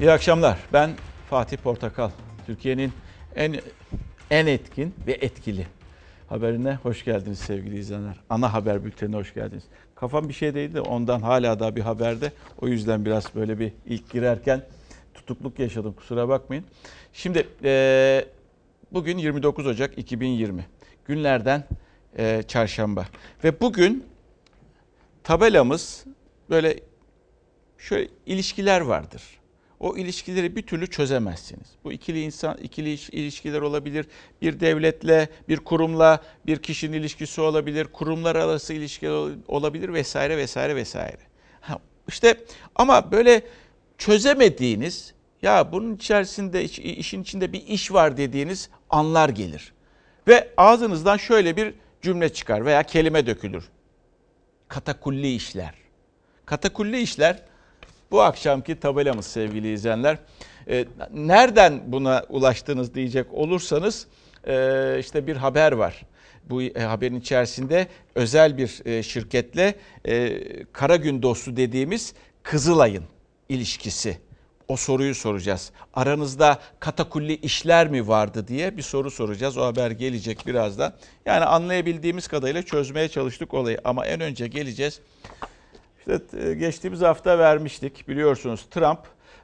[0.00, 0.58] İyi akşamlar.
[0.72, 0.90] Ben
[1.30, 2.10] Fatih Portakal.
[2.46, 2.92] Türkiye'nin
[3.36, 3.54] en
[4.30, 5.66] en etkin ve etkili
[6.28, 8.16] haberine hoş geldiniz sevgili izleyenler.
[8.30, 9.64] Ana haber bültenine hoş geldiniz.
[9.94, 12.32] Kafam bir şeydeydi de ondan hala daha bir haberde.
[12.60, 14.62] O yüzden biraz böyle bir ilk girerken
[15.14, 16.64] tutukluk yaşadım kusura bakmayın.
[17.12, 18.24] Şimdi e,
[18.92, 20.66] bugün 29 Ocak 2020
[21.04, 21.64] günlerden
[22.18, 23.06] e, çarşamba
[23.44, 24.04] ve bugün
[25.24, 26.04] tabelamız
[26.50, 26.80] böyle
[27.78, 29.22] şöyle ilişkiler vardır.
[29.86, 31.66] O ilişkileri bir türlü çözemezsiniz.
[31.84, 34.06] Bu ikili insan ikili ilişkiler olabilir.
[34.42, 37.84] Bir devletle, bir kurumla, bir kişinin ilişkisi olabilir.
[37.84, 39.10] Kurumlar arası ilişki
[39.48, 41.18] olabilir vesaire vesaire vesaire.
[41.60, 41.78] Ha,
[42.08, 42.36] işte
[42.74, 43.42] ama böyle
[43.98, 49.72] çözemediğiniz ya bunun içerisinde işin içinde bir iş var dediğiniz anlar gelir.
[50.28, 53.64] Ve ağzınızdan şöyle bir cümle çıkar veya kelime dökülür.
[54.68, 55.74] Katakulli işler.
[56.46, 57.42] Katakulli işler
[58.10, 60.18] bu akşamki tabelamız sevgili izleyenler.
[60.68, 64.06] E, nereden buna ulaştınız diyecek olursanız
[64.46, 66.02] e, işte bir haber var.
[66.44, 69.74] Bu e, haberin içerisinde özel bir e, şirketle
[70.08, 73.04] e, Kara Gün Dostu dediğimiz Kızılay'ın
[73.48, 74.18] ilişkisi.
[74.68, 75.70] O soruyu soracağız.
[75.94, 79.58] Aranızda katakulli işler mi vardı diye bir soru soracağız.
[79.58, 80.92] O haber gelecek birazdan.
[81.26, 83.78] Yani anlayabildiğimiz kadarıyla çözmeye çalıştık olayı.
[83.84, 85.00] Ama en önce geleceğiz
[86.06, 88.98] işte geçtiğimiz hafta vermiştik biliyorsunuz Trump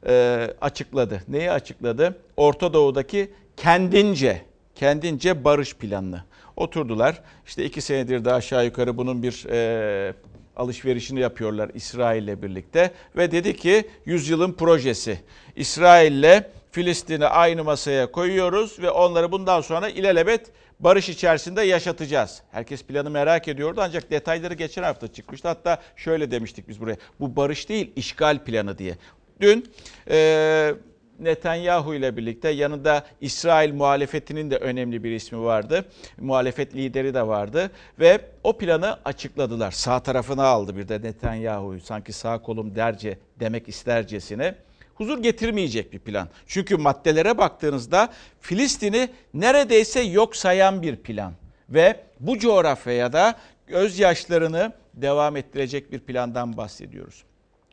[0.06, 1.22] e, açıkladı.
[1.28, 2.16] Neyi açıkladı?
[2.36, 4.42] Orta Doğu'daki kendince,
[4.74, 6.24] kendince barış planını.
[6.56, 7.22] Oturdular.
[7.46, 10.14] İşte iki senedir de aşağı yukarı bunun bir e,
[10.56, 12.90] alışverişini yapıyorlar İsrail ile birlikte.
[13.16, 15.20] Ve dedi ki yüzyılın projesi.
[15.56, 22.42] İsrail ile Filistin'i aynı masaya koyuyoruz ve onları bundan sonra ilelebet barış içerisinde yaşatacağız.
[22.50, 25.48] Herkes planı merak ediyordu ancak detayları geçen hafta çıkmıştı.
[25.48, 26.96] Hatta şöyle demiştik biz buraya.
[27.20, 28.96] Bu barış değil işgal planı diye.
[29.40, 29.72] Dün
[30.10, 30.74] e,
[31.18, 35.84] Netanyahu ile birlikte yanında İsrail muhalefetinin de önemli bir ismi vardı.
[36.18, 37.70] Muhalefet lideri de vardı
[38.00, 39.70] ve o planı açıkladılar.
[39.70, 44.54] Sağ tarafına aldı bir de Netanyahu'yu sanki sağ kolum derce demek istercesine
[45.02, 46.28] huzur getirmeyecek bir plan.
[46.46, 51.32] Çünkü maddelere baktığınızda Filistin'i neredeyse yok sayan bir plan
[51.68, 57.24] ve bu coğrafyaya da gözyaşlarını devam ettirecek bir plandan bahsediyoruz.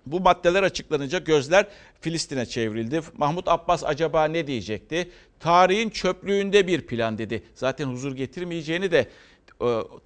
[0.05, 1.65] Bu maddeler açıklanınca gözler
[2.01, 3.01] Filistin'e çevrildi.
[3.17, 5.11] Mahmut Abbas acaba ne diyecekti?
[5.39, 7.43] Tarihin çöplüğünde bir plan dedi.
[7.55, 9.07] Zaten huzur getirmeyeceğini de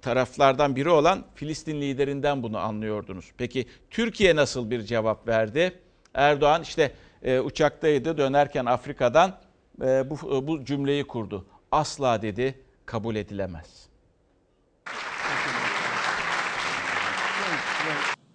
[0.02, 3.32] taraflardan biri olan Filistin liderinden bunu anlıyordunuz.
[3.38, 5.72] Peki Türkiye nasıl bir cevap verdi?
[6.14, 6.92] Erdoğan işte
[7.24, 9.34] e, uçaktaydı dönerken Afrika'dan
[9.82, 11.46] e, bu, e, bu cümleyi kurdu.
[11.72, 13.88] Asla dedi kabul edilemez.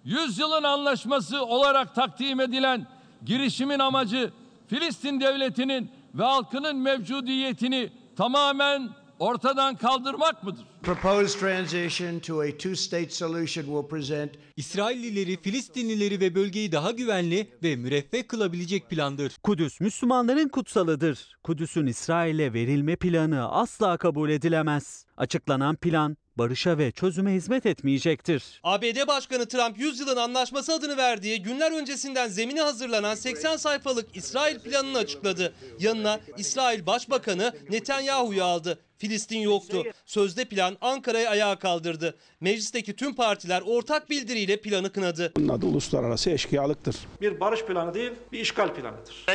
[0.04, 2.86] Yüzyılın anlaşması olarak takdim edilen
[3.24, 4.32] girişimin amacı
[4.66, 8.88] Filistin devletinin ve halkının mevcudiyetini tamamen
[9.20, 10.64] ortadan kaldırmak mıdır?
[10.82, 17.76] Proposed transition to a two-state solution will present İsraillileri, Filistinlileri ve bölgeyi daha güvenli ve
[17.76, 19.36] müreffeh kılabilecek plandır.
[19.42, 21.36] Kudüs Müslümanların kutsalıdır.
[21.42, 25.06] Kudüs'ün İsrail'e verilme planı asla kabul edilemez.
[25.16, 28.60] Açıklanan plan barışa ve çözüme hizmet etmeyecektir.
[28.62, 34.58] ABD Başkanı Trump 100 yılın anlaşması adını verdiği günler öncesinden zemini hazırlanan 80 sayfalık İsrail
[34.58, 35.54] planını açıkladı.
[35.80, 38.78] Yanına İsrail Başbakanı Netanyahu'yu aldı.
[39.00, 39.84] Filistin yoktu.
[40.06, 42.14] Sözde plan Ankara'yı ayağa kaldırdı.
[42.40, 45.32] Meclisteki tüm partiler ortak bildiriyle planı kınadı.
[45.36, 46.96] Bunun adı uluslararası eşkıyalıktır.
[47.20, 49.26] Bir barış planı değil, bir işgal planıdır.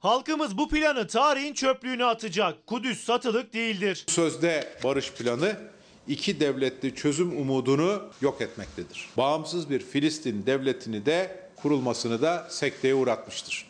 [0.00, 2.66] Halkımız bu planı tarihin çöplüğüne atacak.
[2.66, 4.04] Kudüs satılık değildir.
[4.08, 5.56] Sözde barış planı
[6.08, 9.08] iki devletli çözüm umudunu yok etmektedir.
[9.16, 13.66] Bağımsız bir Filistin devletini de kurulmasını da sekteye uğratmıştır.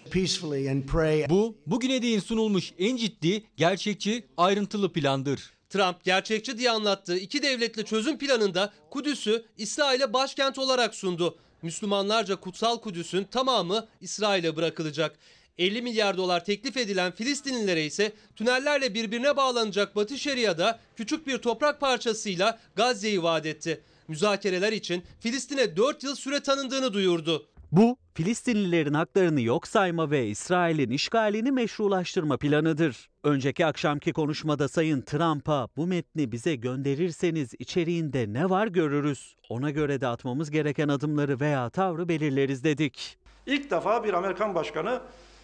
[1.31, 5.53] Bu, bugüne değin sunulmuş en ciddi, gerçekçi, ayrıntılı plandır.
[5.71, 11.39] Trump gerçekçi diye anlattığı iki devletli çözüm planında Kudüs'ü İsrail'e başkent olarak sundu.
[11.63, 15.19] Müslümanlarca kutsal Kudüs'ün tamamı İsrail'e bırakılacak.
[15.59, 21.81] 50 milyar dolar teklif edilen Filistinlilere ise tünellerle birbirine bağlanacak Batı Şeria'da küçük bir toprak
[21.81, 23.81] parçasıyla Gazze'yi vaat etti.
[24.09, 27.49] Müzakereler için Filistin'e 4 yıl süre tanındığını duyurdu.
[27.73, 33.11] Bu, Filistinlilerin haklarını yok sayma ve İsrail'in işgalini meşrulaştırma planıdır.
[33.25, 39.37] Önceki akşamki konuşmada Sayın Trump'a bu metni bize gönderirseniz içeriğinde ne var görürüz.
[39.49, 43.19] Ona göre de atmamız gereken adımları veya tavrı belirleriz dedik.
[43.47, 45.01] İlk defa bir Amerikan başkanı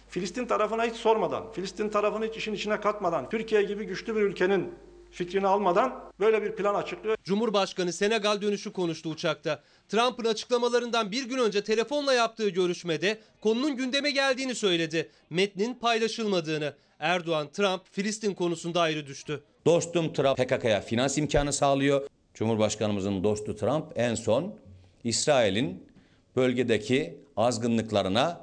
[0.09, 4.73] Filistin tarafına hiç sormadan, Filistin tarafını hiç işin içine katmadan, Türkiye gibi güçlü bir ülkenin
[5.11, 7.17] fikrini almadan böyle bir plan açıklıyor.
[7.23, 9.63] Cumhurbaşkanı Senegal dönüşü konuştu uçakta.
[9.89, 15.09] Trump'ın açıklamalarından bir gün önce telefonla yaptığı görüşmede konunun gündeme geldiğini söyledi.
[15.29, 16.73] Metnin paylaşılmadığını.
[16.99, 19.43] Erdoğan, Trump Filistin konusunda ayrı düştü.
[19.65, 22.07] Dostum Trump PKK'ya finans imkanı sağlıyor.
[22.33, 24.55] Cumhurbaşkanımızın dostu Trump en son
[25.03, 25.87] İsrail'in
[26.35, 28.41] bölgedeki azgınlıklarına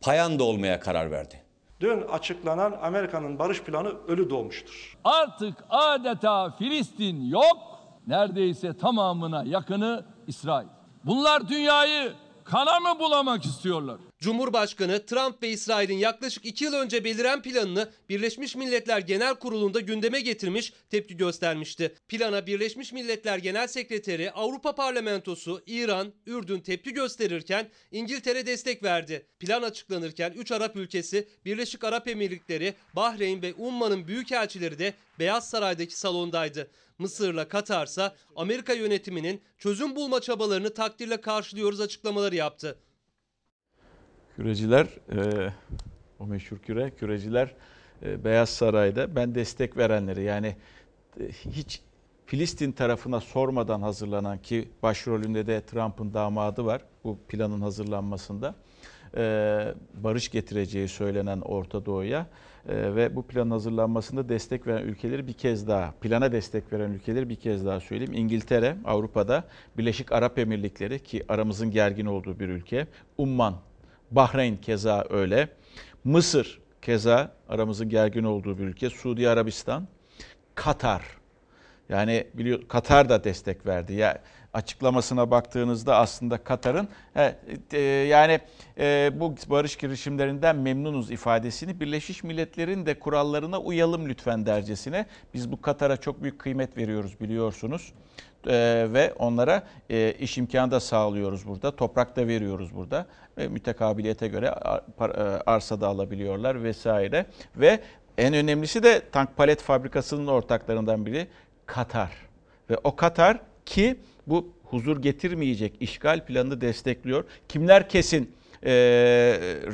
[0.00, 1.42] payanda olmaya karar verdi.
[1.80, 4.98] Dün açıklanan Amerika'nın barış planı ölü doğmuştur.
[5.04, 10.66] Artık adeta Filistin yok, neredeyse tamamına yakını İsrail.
[11.04, 12.12] Bunlar dünyayı
[12.44, 14.00] kana mı bulamak istiyorlar?
[14.18, 20.20] Cumhurbaşkanı Trump ve İsrail'in yaklaşık 2 yıl önce beliren planını Birleşmiş Milletler Genel Kurulu'nda gündeme
[20.20, 21.94] getirmiş, tepki göstermişti.
[22.08, 29.26] Plana Birleşmiş Milletler Genel Sekreteri, Avrupa Parlamentosu, İran, Ürdün tepki gösterirken İngiltere destek verdi.
[29.40, 35.98] Plan açıklanırken 3 Arap ülkesi, Birleşik Arap Emirlikleri, Bahreyn ve Umman'ın büyükelçileri de Beyaz Saray'daki
[35.98, 36.70] salondaydı.
[37.00, 42.78] Mısır'la Katar'sa Amerika yönetiminin çözüm bulma çabalarını takdirle karşılıyoruz açıklamaları yaptı.
[44.36, 45.52] Küreciler, e,
[46.18, 47.54] o meşhur küre, küreciler
[48.02, 50.56] e, Beyaz Saray'da ben destek verenleri yani
[51.20, 51.80] e, hiç
[52.26, 58.54] Filistin tarafına sormadan hazırlanan ki başrolünde de Trump'ın damadı var bu planın hazırlanmasında.
[59.16, 62.26] E, barış getireceği söylenen Orta Doğu'ya
[62.68, 67.36] ve bu planın hazırlanmasında destek veren ülkeleri bir kez daha, plana destek veren ülkeleri bir
[67.36, 68.12] kez daha söyleyeyim.
[68.12, 69.44] İngiltere, Avrupa'da,
[69.78, 72.86] Birleşik Arap Emirlikleri ki aramızın gergin olduğu bir ülke,
[73.18, 73.54] Umman,
[74.10, 75.48] Bahreyn keza öyle.
[76.04, 78.90] Mısır keza aramızın gergin olduğu bir ülke.
[78.90, 79.88] Suudi Arabistan,
[80.54, 81.02] Katar.
[81.88, 83.92] Yani biliyor Katar da destek verdi.
[83.92, 84.22] Ya
[84.54, 87.36] açıklamasına baktığınızda aslında Katar'ın he,
[87.72, 88.40] e, yani
[88.78, 95.06] e, bu barış girişimlerinden memnunuz ifadesini Birleşmiş Milletler'in de kurallarına uyalım lütfen dercesine.
[95.34, 97.92] Biz bu Katar'a çok büyük kıymet veriyoruz biliyorsunuz.
[98.46, 101.76] E, ve onlara e, iş imkanı da sağlıyoruz burada.
[101.76, 103.06] Toprak da veriyoruz burada.
[103.38, 107.26] Ve mütekabiliyete göre ar- e, arsa da alabiliyorlar vesaire.
[107.56, 107.80] Ve
[108.18, 111.28] en önemlisi de tank palet fabrikasının ortaklarından biri
[111.66, 112.10] Katar.
[112.70, 113.96] Ve o Katar ki
[114.30, 117.24] bu huzur getirmeyecek işgal planını destekliyor.
[117.48, 118.30] Kimler kesin
[118.64, 118.72] e,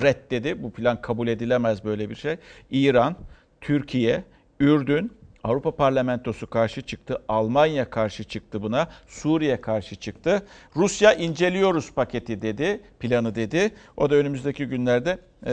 [0.02, 0.62] reddedi?
[0.62, 2.36] Bu plan kabul edilemez böyle bir şey.
[2.70, 3.16] İran,
[3.60, 4.24] Türkiye,
[4.60, 5.12] Ürdün,
[5.44, 10.42] Avrupa Parlamentosu karşı çıktı, Almanya karşı çıktı buna, Suriye karşı çıktı.
[10.76, 13.70] Rusya inceliyoruz paketi dedi, planı dedi.
[13.96, 15.50] O da önümüzdeki günlerde e,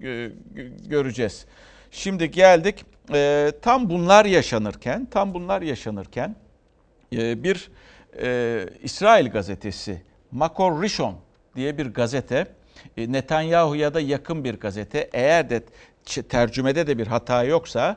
[0.00, 1.46] gö- gö- göreceğiz.
[1.90, 2.84] Şimdi geldik
[3.14, 6.36] e, tam bunlar yaşanırken, tam bunlar yaşanırken
[7.12, 7.70] e, bir
[8.18, 11.14] e, İsrail gazetesi Makor Rishon
[11.56, 12.46] diye bir gazete
[12.96, 15.10] e, Netanyahu'ya da yakın bir gazete.
[15.12, 15.62] Eğer de
[16.28, 17.96] tercümede de bir hata yoksa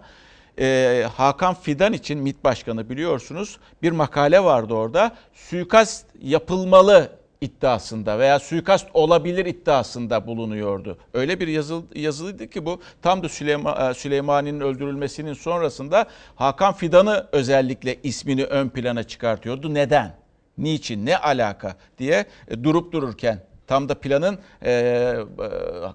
[0.59, 5.15] e, Hakan Fidan için MİT Başkanı biliyorsunuz bir makale vardı orada.
[5.33, 7.11] Suikast yapılmalı
[7.43, 10.97] iddiasında veya suikast olabilir iddiasında bulunuyordu.
[11.13, 16.05] Öyle bir yazı, yazılıydı ki bu tam da Süleyman, e, Süleymani'nin öldürülmesinin sonrasında
[16.35, 19.73] Hakan Fidan'ı özellikle ismini ön plana çıkartıyordu.
[19.73, 20.15] Neden?
[20.57, 21.05] Niçin?
[21.05, 23.39] Ne alaka diye e, durup dururken
[23.73, 25.15] tam da planın e, e,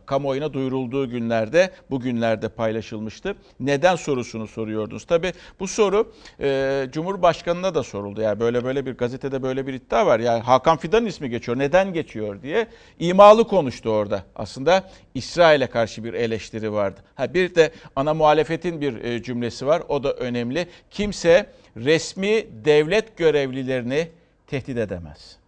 [0.07, 3.35] kamuoyuna duyurulduğu günlerde, bugünlerde paylaşılmıştı.
[3.61, 5.05] Neden sorusunu soruyordunuz.
[5.05, 8.21] Tabii bu soru e, Cumhurbaşkanı'na da soruldu.
[8.21, 10.21] Yani böyle böyle bir gazetede böyle bir iddia var.
[10.21, 11.59] Yani Hakan Fidan'ın ismi geçiyor.
[11.59, 12.67] Neden geçiyor diye
[12.99, 14.23] imalı konuştu orada.
[14.37, 17.01] Aslında İsrail'e karşı bir eleştiri vardı.
[17.15, 19.83] Ha bir de ana muhalefetin bir e, cümlesi var.
[19.89, 20.67] O da önemli.
[20.91, 24.09] Kimse resmi devlet görevlilerini
[24.47, 25.39] tehdit edemez.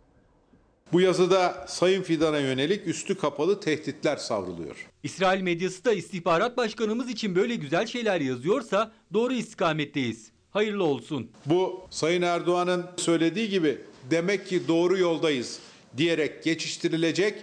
[0.92, 4.76] Bu yazıda Sayın Fidan'a yönelik üstü kapalı tehditler savruluyor.
[5.02, 10.30] İsrail medyası da istihbarat başkanımız için böyle güzel şeyler yazıyorsa doğru istikametteyiz.
[10.50, 11.30] Hayırlı olsun.
[11.46, 13.78] Bu Sayın Erdoğan'ın söylediği gibi
[14.10, 15.58] demek ki doğru yoldayız
[15.96, 17.34] diyerek geçiştirilecek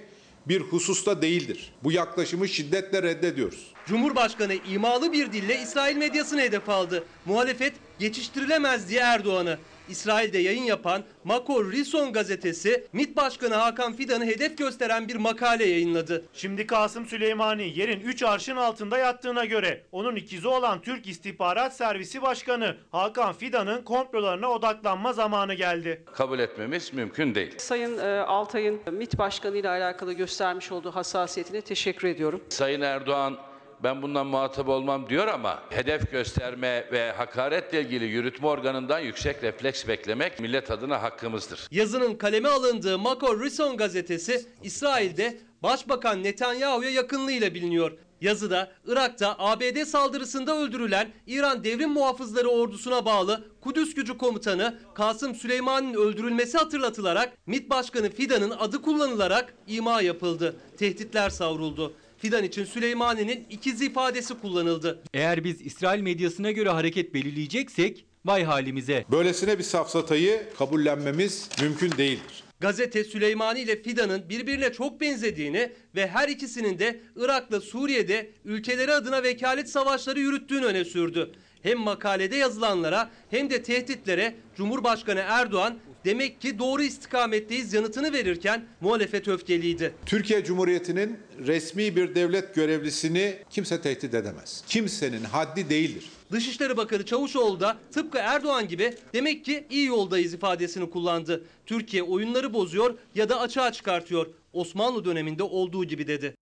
[0.47, 1.73] bir hususta değildir.
[1.83, 3.73] Bu yaklaşımı şiddetle reddediyoruz.
[3.85, 7.03] Cumhurbaşkanı imalı bir dille İsrail medyasını hedef aldı.
[7.25, 9.57] Muhalefet geçiştirilemez diye Erdoğan'ı.
[9.89, 16.25] İsrail'de yayın yapan Makor Rison gazetesi MİT Başkanı Hakan Fidan'ı hedef gösteren bir makale yayınladı.
[16.33, 22.21] Şimdi Kasım Süleymani yerin 3 arşın altında yattığına göre onun ikizi olan Türk İstihbarat Servisi
[22.21, 26.03] Başkanı Hakan Fidan'ın komplolarına odaklanma zamanı geldi.
[26.13, 27.55] kabul etmemiz mümkün değil.
[27.57, 32.43] Sayın e, Altay'ın MİT Başkanı ile alakalı göstermiş olduğu hassasiyetine teşekkür ediyorum.
[32.49, 33.37] Sayın Erdoğan
[33.83, 39.87] ben bundan muhatap olmam diyor ama hedef gösterme ve hakaretle ilgili yürütme organından yüksek refleks
[39.87, 41.67] beklemek millet adına hakkımızdır.
[41.71, 47.91] Yazının kaleme alındığı Makor Rison gazetesi İsrail'de Başbakan Netanyahu'ya yakınlığıyla biliniyor.
[48.21, 55.93] Yazıda Irak'ta ABD saldırısında öldürülen İran Devrim Muhafızları Ordusu'na bağlı Kudüs Gücü Komutanı Kasım Süleyman'ın
[55.93, 60.55] öldürülmesi hatırlatılarak MİT Başkanı Fidan'ın adı kullanılarak ima yapıldı.
[60.77, 61.93] Tehditler savruldu.
[62.17, 65.03] Fidan için Süleymani'nin ikiz ifadesi kullanıldı.
[65.13, 69.05] Eğer biz İsrail medyasına göre hareket belirleyeceksek vay halimize.
[69.11, 72.43] Böylesine bir safsatayı kabullenmemiz mümkün değildir.
[72.59, 79.23] Gazete Süleymani ile Fidan'ın birbirine çok benzediğini ve her ikisinin de Irak'la Suriye'de ülkeleri adına
[79.23, 81.31] vekalet savaşları yürüttüğünü öne sürdü.
[81.63, 89.27] Hem makalede yazılanlara hem de tehditlere Cumhurbaşkanı Erdoğan demek ki doğru istikametteyiz yanıtını verirken muhalefet
[89.27, 89.93] öfkeliydi.
[90.05, 94.63] Türkiye Cumhuriyeti'nin resmi bir devlet görevlisini kimse tehdit edemez.
[94.67, 96.09] Kimsenin haddi değildir.
[96.31, 101.43] Dışişleri Bakanı Çavuşoğlu da tıpkı Erdoğan gibi demek ki iyi yoldayız ifadesini kullandı.
[101.65, 104.27] Türkiye oyunları bozuyor ya da açığa çıkartıyor.
[104.53, 106.35] Osmanlı döneminde olduğu gibi dedi.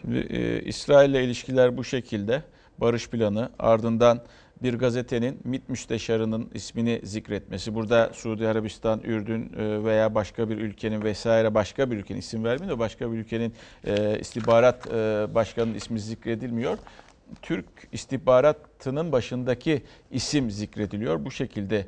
[0.00, 2.42] Şimdi e, İsrail ile ilişkiler bu şekilde.
[2.78, 4.24] Barış planı ardından
[4.62, 7.74] bir gazetenin MİT müsteşarının ismini zikretmesi.
[7.74, 12.78] Burada Suudi Arabistan, Ürdün e, veya başka bir ülkenin vesaire başka bir ülkenin isim vermiyor
[12.78, 16.78] başka bir ülkenin e, istihbarat e, başkanının ismi zikredilmiyor.
[17.42, 21.24] Türk istihbaratının başındaki isim zikrediliyor.
[21.24, 21.86] Bu şekilde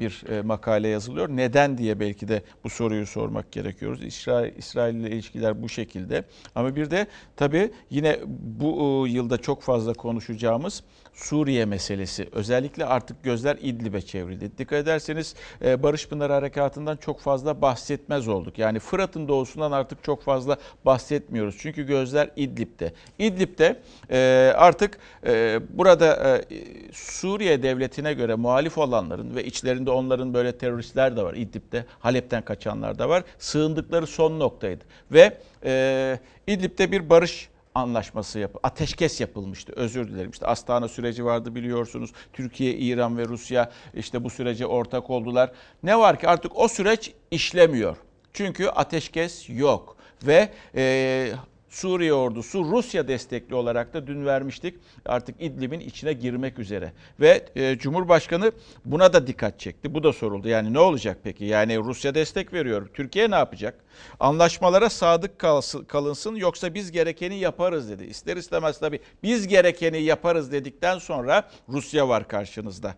[0.00, 1.28] bir makale yazılıyor.
[1.28, 4.04] Neden diye belki de bu soruyu sormak gerekiyoruz.
[4.04, 6.24] İsrail, İsrail ile ilişkiler bu şekilde.
[6.54, 7.06] Ama bir de
[7.36, 10.82] tabii yine bu yılda çok fazla konuşacağımız
[11.14, 12.28] Suriye meselesi.
[12.32, 14.58] Özellikle artık gözler İdlib'e çevrildi.
[14.58, 18.58] Dikkat ederseniz e, Barış Pınarı Harekatı'ndan çok fazla bahsetmez olduk.
[18.58, 21.56] Yani Fırat'ın doğusundan artık çok fazla bahsetmiyoruz.
[21.58, 22.92] Çünkü gözler İdlib'de.
[23.18, 23.80] İdlib'de
[24.10, 26.40] e, artık e, burada
[26.92, 31.84] Suriye devletine göre muhalif olanların ve içlerinde onların böyle teröristler de var İdlib'de.
[31.98, 33.24] Halep'ten kaçanlar da var.
[33.38, 34.84] Sığındıkları son noktaydı.
[35.12, 35.38] Ve
[36.46, 39.72] İdlib'de bir barış anlaşması yap ateşkes yapılmıştı.
[39.76, 40.30] Özür dilerim.
[40.30, 42.12] İşte Astana süreci vardı biliyorsunuz.
[42.32, 45.52] Türkiye, İran ve Rusya işte bu sürece ortak oldular.
[45.82, 47.96] Ne var ki artık o süreç işlemiyor.
[48.32, 51.32] Çünkü ateşkes yok ve e,
[51.74, 54.74] Suriye ordusu Rusya destekli olarak da dün vermiştik.
[55.06, 56.92] Artık İdlib'in içine girmek üzere.
[57.20, 58.52] Ve e, Cumhurbaşkanı
[58.84, 59.94] buna da dikkat çekti.
[59.94, 60.48] Bu da soruldu.
[60.48, 61.44] Yani ne olacak peki?
[61.44, 62.88] Yani Rusya destek veriyor.
[62.94, 63.84] Türkiye ne yapacak?
[64.20, 65.38] Anlaşmalara sadık
[65.88, 68.04] kalınsın yoksa biz gerekeni yaparız dedi.
[68.04, 72.94] İster istemez tabii biz gerekeni yaparız dedikten sonra Rusya var karşınızda.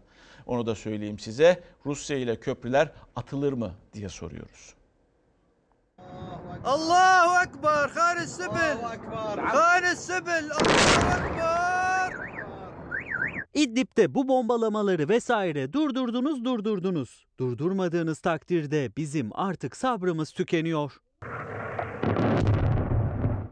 [0.46, 1.62] Onu da söyleyeyim size.
[1.86, 4.74] Rusya ile köprüler atılır mı diye soruyoruz.
[6.66, 8.82] Allahu Ekber, Haris Sibil.
[9.42, 12.12] Haris Sibil, Allahu Ekber.
[13.54, 17.26] İdlib'de bu bombalamaları vesaire durdurdunuz durdurdunuz.
[17.38, 20.92] Durdurmadığınız takdirde bizim artık sabrımız tükeniyor.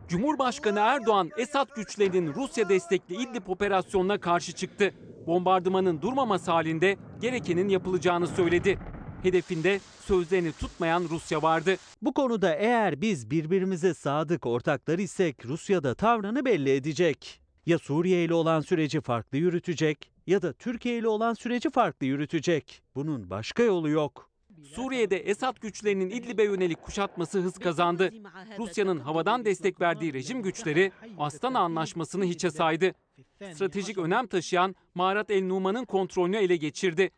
[0.08, 4.94] Cumhurbaşkanı Erdoğan, Esad güçlerinin Rusya destekli İdlib operasyonuna karşı çıktı.
[5.26, 8.78] Bombardımanın durmaması halinde gerekenin yapılacağını söyledi
[9.24, 11.76] hedefinde sözlerini tutmayan Rusya vardı.
[12.02, 17.40] Bu konuda eğer biz birbirimize sadık ortaklar isek Rusya da tavrını belli edecek.
[17.66, 22.82] Ya Suriye ile olan süreci farklı yürütecek ya da Türkiye ile olan süreci farklı yürütecek.
[22.94, 24.30] Bunun başka yolu yok.
[24.64, 28.12] Suriye'de Esad güçlerinin İdlib'e yönelik kuşatması hız kazandı.
[28.58, 32.92] Rusya'nın havadan destek verdiği rejim güçleri Astana Anlaşması'nı hiçe saydı.
[33.52, 37.10] Stratejik önem taşıyan Marat el Numan'ın kontrolünü ele geçirdi.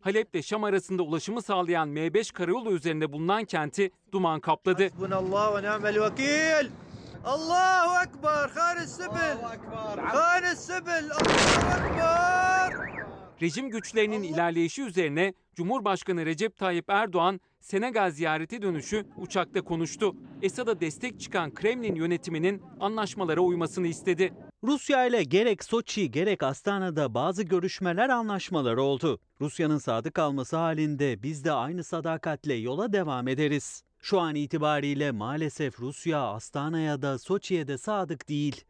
[0.00, 4.88] Halep ile Şam arasında ulaşımı sağlayan M5 karayolu üzerinde bulunan kenti duman kapladı.
[7.24, 9.42] Allahu Ekber, Haris Sibil.
[10.04, 12.72] Haris Sibil, Allahu Ekber.
[13.42, 20.16] Rejim güçlerinin ilerleyişi üzerine Cumhurbaşkanı Recep Tayyip Erdoğan Senegal ziyareti dönüşü uçakta konuştu.
[20.42, 24.34] Esad'a destek çıkan Kremlin yönetiminin anlaşmalara uymasını istedi.
[24.66, 29.20] Rusya ile gerek Soçi gerek Astana'da bazı görüşmeler anlaşmalar oldu.
[29.40, 33.82] Rusya'nın sadık kalması halinde biz de aynı sadakatle yola devam ederiz.
[34.00, 38.64] Şu an itibariyle maalesef Rusya Astana'ya da Soçi'ye de sadık değil.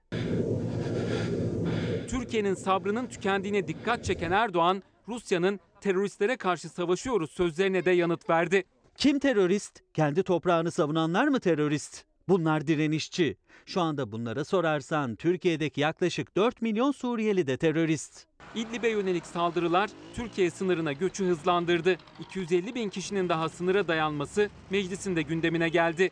[2.09, 8.65] Türkiye'nin sabrının tükendiğine dikkat çeken Erdoğan, Rusya'nın teröristlere karşı savaşıyoruz sözlerine de yanıt verdi.
[8.97, 9.81] Kim terörist?
[9.95, 12.05] Kendi toprağını savunanlar mı terörist?
[12.29, 13.37] Bunlar direnişçi.
[13.67, 18.27] Şu anda bunlara sorarsan Türkiye'deki yaklaşık 4 milyon Suriyeli de terörist.
[18.55, 21.97] İdlib'e yönelik saldırılar Türkiye sınırına göçü hızlandırdı.
[22.21, 26.11] 250 bin kişinin daha sınıra dayanması meclisin de gündemine geldi.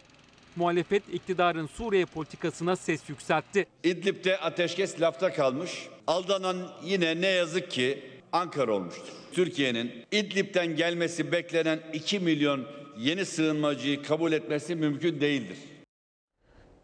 [0.57, 3.67] Muhalefet iktidarın Suriye politikasına ses yükseltti.
[3.85, 5.89] İdlib'de ateşkes lafta kalmış.
[6.07, 8.03] Aldanan yine ne yazık ki
[8.33, 9.13] Ankara olmuştur.
[9.33, 12.67] Türkiye'nin İdlib'den gelmesi beklenen 2 milyon
[12.99, 15.57] yeni sığınmacıyı kabul etmesi mümkün değildir.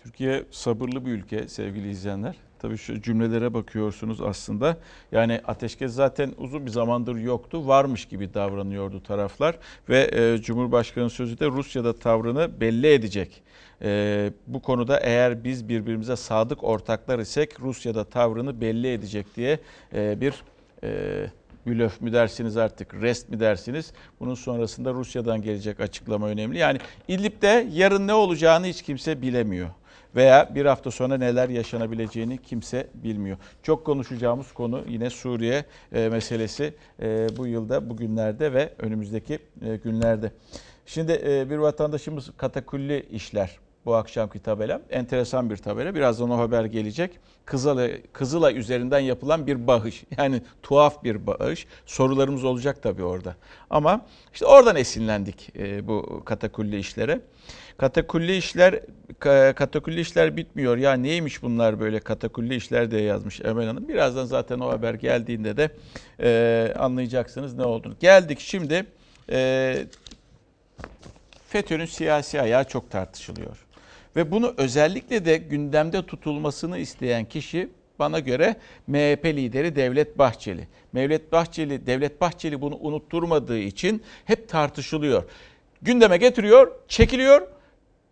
[0.03, 2.37] Türkiye sabırlı bir ülke sevgili izleyenler.
[2.59, 4.77] Tabii şu cümlelere bakıyorsunuz aslında.
[5.13, 7.67] Yani ateşkes zaten uzun bir zamandır yoktu.
[7.67, 9.59] Varmış gibi davranıyordu taraflar.
[9.89, 13.43] Ve e, Cumhurbaşkanı sözü de Rusya'da tavrını belli edecek.
[13.83, 19.59] E, bu konuda eğer biz birbirimize sadık ortaklar isek Rusya'da tavrını belli edecek diye
[19.95, 20.35] e, bir
[20.85, 21.27] e,
[21.67, 23.93] blöf mü dersiniz artık, rest mi dersiniz?
[24.21, 26.59] Bunun sonrasında Rusya'dan gelecek açıklama önemli.
[26.59, 26.79] Yani
[27.09, 29.69] İdlib'de yarın ne olacağını hiç kimse bilemiyor.
[30.17, 33.37] Veya bir hafta sonra neler yaşanabileceğini kimse bilmiyor.
[33.63, 40.33] Çok konuşacağımız konu yine Suriye e, meselesi e, bu yılda, bugünlerde ve önümüzdeki e, günlerde.
[40.87, 41.13] Şimdi
[41.51, 44.81] bir vatandaşımız katakulli işler bu akşamki tabela.
[44.91, 45.95] Enteresan bir tabela.
[45.95, 47.19] Birazdan o haber gelecek.
[47.45, 50.05] Kızılay, Kızılay üzerinden yapılan bir bağış.
[50.19, 51.67] Yani tuhaf bir bağış.
[51.87, 53.37] Sorularımız olacak tabii orada.
[53.71, 57.21] Ama işte oradan esinlendik bu katakulli işlere.
[57.81, 58.81] Katakulli işler
[59.55, 60.77] katakulli işler bitmiyor.
[60.77, 63.89] Ya neymiş bunlar böyle katakulli işler diye yazmış Emel Hanım.
[63.89, 65.71] Birazdan zaten o haber geldiğinde de
[66.23, 67.97] e, anlayacaksınız ne olduğunu.
[68.01, 68.87] Geldik şimdi
[69.31, 69.79] e,
[71.49, 73.67] FETÖ'nün siyasi ayağı çok tartışılıyor.
[74.17, 77.69] Ve bunu özellikle de gündemde tutulmasını isteyen kişi
[77.99, 78.57] bana göre
[78.87, 80.69] MHP lideri Devlet Bahçeli.
[80.95, 85.25] Devlet Bahçeli, Devlet Bahçeli bunu unutturmadığı için hep tartışılıyor.
[85.83, 87.60] Gündeme getiriyor, çekiliyor.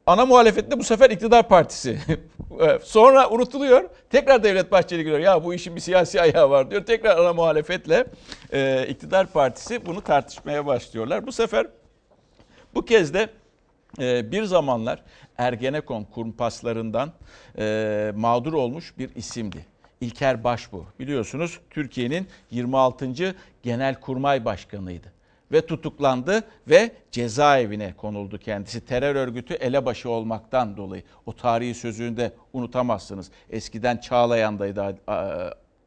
[0.09, 1.99] Ana muhalefette bu sefer iktidar partisi.
[2.83, 3.91] Sonra unutuluyor.
[4.11, 5.19] Tekrar Devlet Bahçeli geliyor.
[5.19, 6.85] Ya bu işin bir siyasi ayağı var diyor.
[6.87, 8.07] Tekrar ana muhalefetle
[8.53, 11.27] e, iktidar partisi bunu tartışmaya başlıyorlar.
[11.27, 11.67] Bu sefer
[12.75, 13.29] bu kez de
[13.99, 15.03] e, bir zamanlar
[15.38, 17.12] Ergenekon kumpaslarından
[17.59, 19.67] e, mağdur olmuş bir isimdi.
[20.00, 23.35] İlker Başbuğ biliyorsunuz Türkiye'nin 26.
[23.62, 25.18] Genelkurmay Başkanıydı
[25.52, 28.81] ve tutuklandı ve cezaevine konuldu kendisi.
[28.81, 31.02] Terör örgütü elebaşı olmaktan dolayı.
[31.26, 33.31] O tarihi sözünü de unutamazsınız.
[33.50, 34.97] Eskiden Çağlayan'daydı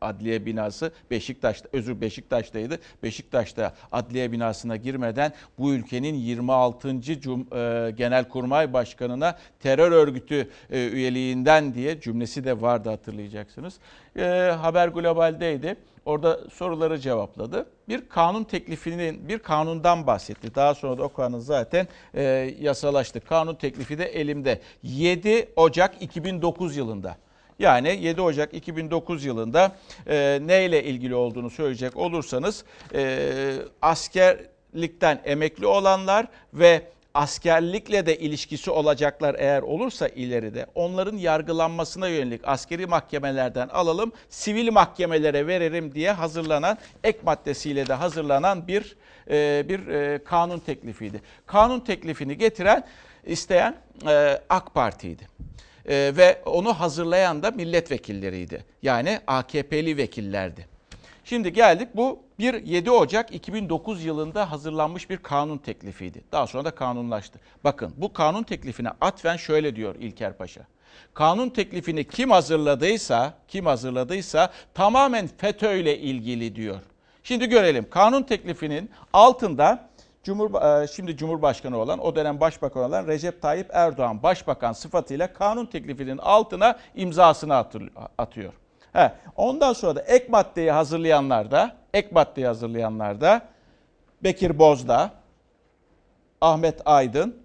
[0.02, 2.80] adliye binası Beşiktaş'ta özür Beşiktaş'taydı.
[3.04, 7.02] Beşiktaş'ta adliye binasına girmeden bu ülkenin 26.
[7.02, 13.80] Cum, e, Genelkurmay Başkanı'na terör örgütü e, üyeliğinden diye cümlesi de vardı hatırlayacaksınız.
[14.18, 15.76] E, Haber Global'deydi.
[16.06, 17.66] Orada soruları cevapladı.
[17.90, 20.56] Bir kanun teklifinin, bir kanundan bahsetti.
[20.56, 22.24] Daha sonra da o kanun zaten e,
[22.60, 23.22] yasalaştı.
[23.22, 24.62] Kanun teklifi de elimde.
[24.84, 27.18] 7 Ocak 2009 yılında.
[27.60, 29.76] Yani 7 Ocak 2009 yılında
[30.08, 36.82] e, neyle ilgili olduğunu söyleyecek olursanız e, askerlikten emekli olanlar ve
[37.14, 45.48] askerlikle de ilişkisi olacaklar eğer olursa ileride onların yargılanmasına yönelik askeri mahkemelerden alalım sivil mahkemelere
[45.48, 48.96] verelim diye hazırlanan ek maddesiyle de hazırlanan bir
[49.30, 51.22] e, bir e, kanun teklifiydi.
[51.46, 52.88] Kanun teklifini getiren
[53.26, 53.76] isteyen
[54.08, 55.32] e, AK Parti'ydi.
[55.88, 58.66] Ve onu hazırlayan da milletvekilleriydi.
[58.82, 60.71] Yani AKP'li vekillerdi.
[61.32, 66.24] Şimdi geldik bu bir 7 Ocak 2009 yılında hazırlanmış bir kanun teklifiydi.
[66.32, 67.40] Daha sonra da kanunlaştı.
[67.64, 70.62] Bakın bu kanun teklifine atfen şöyle diyor İlker Paşa.
[71.14, 76.80] Kanun teklifini kim hazırladıysa, kim hazırladıysa tamamen FETÖ ile ilgili diyor.
[77.24, 77.90] Şimdi görelim.
[77.90, 79.90] Kanun teklifinin altında
[80.24, 85.66] Cumhur, e, şimdi Cumhurbaşkanı olan, o dönem Başbakan olan Recep Tayyip Erdoğan Başbakan sıfatıyla kanun
[85.66, 87.56] teklifinin altına imzasını
[88.18, 88.54] atıyor.
[88.94, 93.48] He, ondan sonra da ek maddeyi hazırlayanlar da, ek maddeyi hazırlayanlar da
[94.24, 95.12] Bekir Bozdağ,
[96.42, 97.36] Ahmet Aydın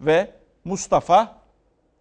[0.00, 0.30] ve
[0.64, 1.38] Mustafa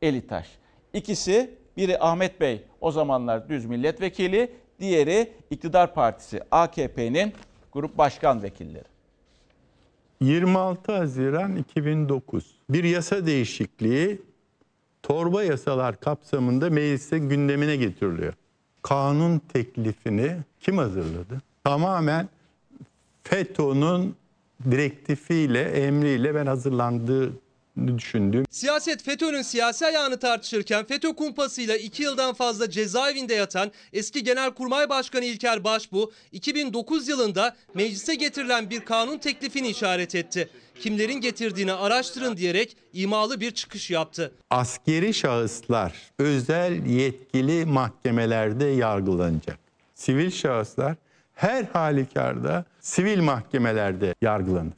[0.02, 0.48] Elitaş.
[0.94, 7.34] İkisi biri Ahmet Bey o zamanlar düz milletvekili, diğeri iktidar partisi AKP'nin
[7.72, 8.92] grup başkan vekilleri.
[10.22, 14.22] 26 Haziran 2009 bir yasa değişikliği
[15.04, 18.34] torba yasalar kapsamında meclise gündemine getiriliyor.
[18.82, 21.42] Kanun teklifini kim hazırladı?
[21.64, 22.30] Tamamen
[23.24, 24.16] FETÖ'nün
[24.72, 27.34] direktifiyle, emriyle ben hazırlandığı
[27.88, 28.46] düşündüğüm.
[28.50, 35.26] Siyaset FETÖ'nün siyasi ayağını tartışırken FETÖ kumpasıyla 2 yıldan fazla cezaevinde yatan eski Genelkurmay Başkanı
[35.26, 40.50] İlker Başbuğ 2009 yılında meclise getirilen bir kanun teklifini işaret etti.
[40.80, 44.32] Kimlerin getirdiğini araştırın diyerek imalı bir çıkış yaptı.
[44.50, 49.60] Askeri şahıslar özel yetkili mahkemelerde yargılanacak.
[49.96, 50.96] Sivil şahıslar
[51.34, 54.74] her halükarda sivil mahkemelerde yargılanır.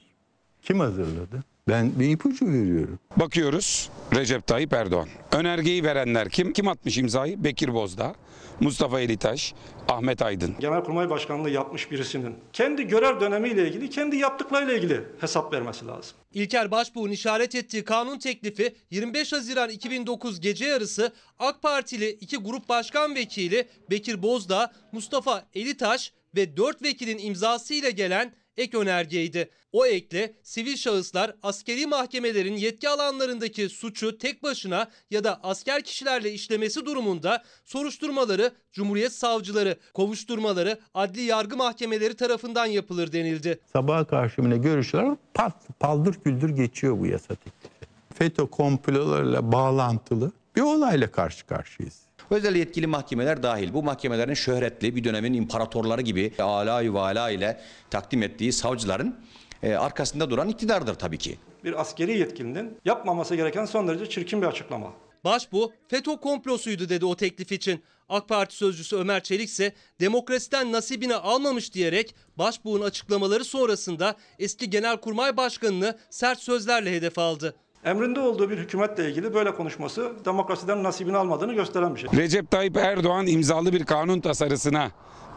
[0.62, 1.44] Kim hazırladı?
[1.68, 3.00] Ben bir ipucu veriyorum.
[3.18, 5.08] Bakıyoruz Recep Tayyip Erdoğan.
[5.32, 6.54] Önergeyi verenler kim?
[6.54, 7.44] Kim atmış imzayı?
[7.44, 8.16] Bekir Bozdağ,
[8.60, 9.54] Mustafa Elitaş,
[9.90, 10.56] Ahmet Aydın.
[10.60, 16.18] Genelkurmay Başkanlığı yapmış birisinin kendi görev dönemiyle ilgili, kendi yaptıklarıyla ilgili hesap vermesi lazım.
[16.34, 22.70] İlker Başbuğ'un işaret ettiği kanun teklifi 25 Haziran 2009 gece yarısı AK Partili iki grup
[22.70, 29.50] başkan vekili Bekir Bozdağ, Mustafa Elitaş ve 4 vekilin imzasıyla gelen ek önergeydi.
[29.72, 36.32] O ekle sivil şahıslar askeri mahkemelerin yetki alanlarındaki suçu tek başına ya da asker kişilerle
[36.32, 43.60] işlemesi durumunda soruşturmaları Cumhuriyet savcıları, kovuşturmaları adli yargı mahkemeleri tarafından yapılır denildi.
[43.74, 47.86] Sabaha karşı yine görüşler pat, paldır küldür geçiyor bu yasa teklifi.
[48.14, 52.02] FETÖ komplolarıyla bağlantılı bir olayla karşı karşıyayız.
[52.30, 53.74] Özel yetkili mahkemeler dahil.
[53.74, 59.16] Bu mahkemelerin şöhretli bir dönemin imparatorları gibi ala vala ile takdim ettiği savcıların
[59.64, 61.38] e, arkasında duran iktidardır tabii ki.
[61.64, 64.94] Bir askeri yetkilinin yapmaması gereken son derece çirkin bir açıklama.
[65.24, 67.84] Başbu FETÖ komplosuydu dedi o teklif için.
[68.10, 75.38] AK Parti sözcüsü Ömer Çelik ise demokrasiden nasibini almamış diyerek Başbuğ'un açıklamaları sonrasında eski Genelkurmay
[75.38, 77.56] Başkanı'nı sert sözlerle hedef aldı.
[77.86, 82.10] Emrinde olduğu bir hükümetle ilgili böyle konuşması demokrasiden nasibini almadığını gösteren bir şey.
[82.20, 84.92] Recep Tayyip Erdoğan imzalı bir kanun tasarısına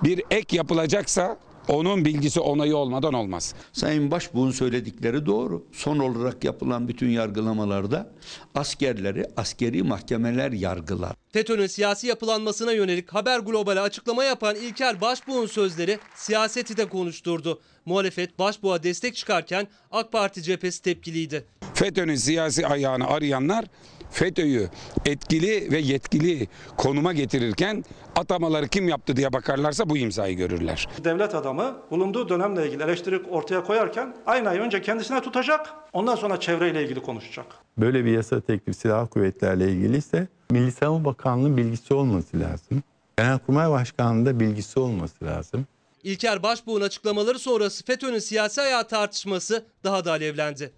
[0.04, 1.36] bir ek yapılacaksa
[1.68, 3.54] onun bilgisi onayı olmadan olmaz.
[3.72, 5.64] Sayın Başbuğ'un söyledikleri doğru.
[5.72, 8.10] Son olarak yapılan bütün yargılamalarda
[8.54, 11.16] askerleri askeri mahkemeler yargılar.
[11.32, 17.60] FETÖ'nün siyasi yapılanmasına yönelik Haber Global'e açıklama yapan İlker Başbuğ'un sözleri siyaseti de konuşturdu.
[17.84, 21.44] Muhalefet Başbuğ'a destek çıkarken AK Parti cephesi tepkiliydi.
[21.74, 23.64] FETÖ'nün siyasi ayağını arayanlar
[24.10, 24.68] FETÖ'yü
[25.06, 27.84] etkili ve yetkili konuma getirirken
[28.16, 30.88] atamaları kim yaptı diye bakarlarsa bu imzayı görürler.
[31.04, 36.84] Devlet adamı bulunduğu dönemle ilgili eleştiri ortaya koyarken aynayı önce kendisine tutacak, ondan sonra çevreyle
[36.84, 37.46] ilgili konuşacak.
[37.78, 42.82] Böyle bir yasa teklifi silahlı kuvvetlerle ilgili ise Milli Savunma Bakanlığı'nın bilgisi olması lazım.
[43.18, 45.66] Genelkurmay Başkanlığı'nın da bilgisi olması lazım.
[46.02, 50.72] İlker Başbuğ'un açıklamaları sonrası FETÖ'nün siyasi ayağı tartışması daha da alevlendi.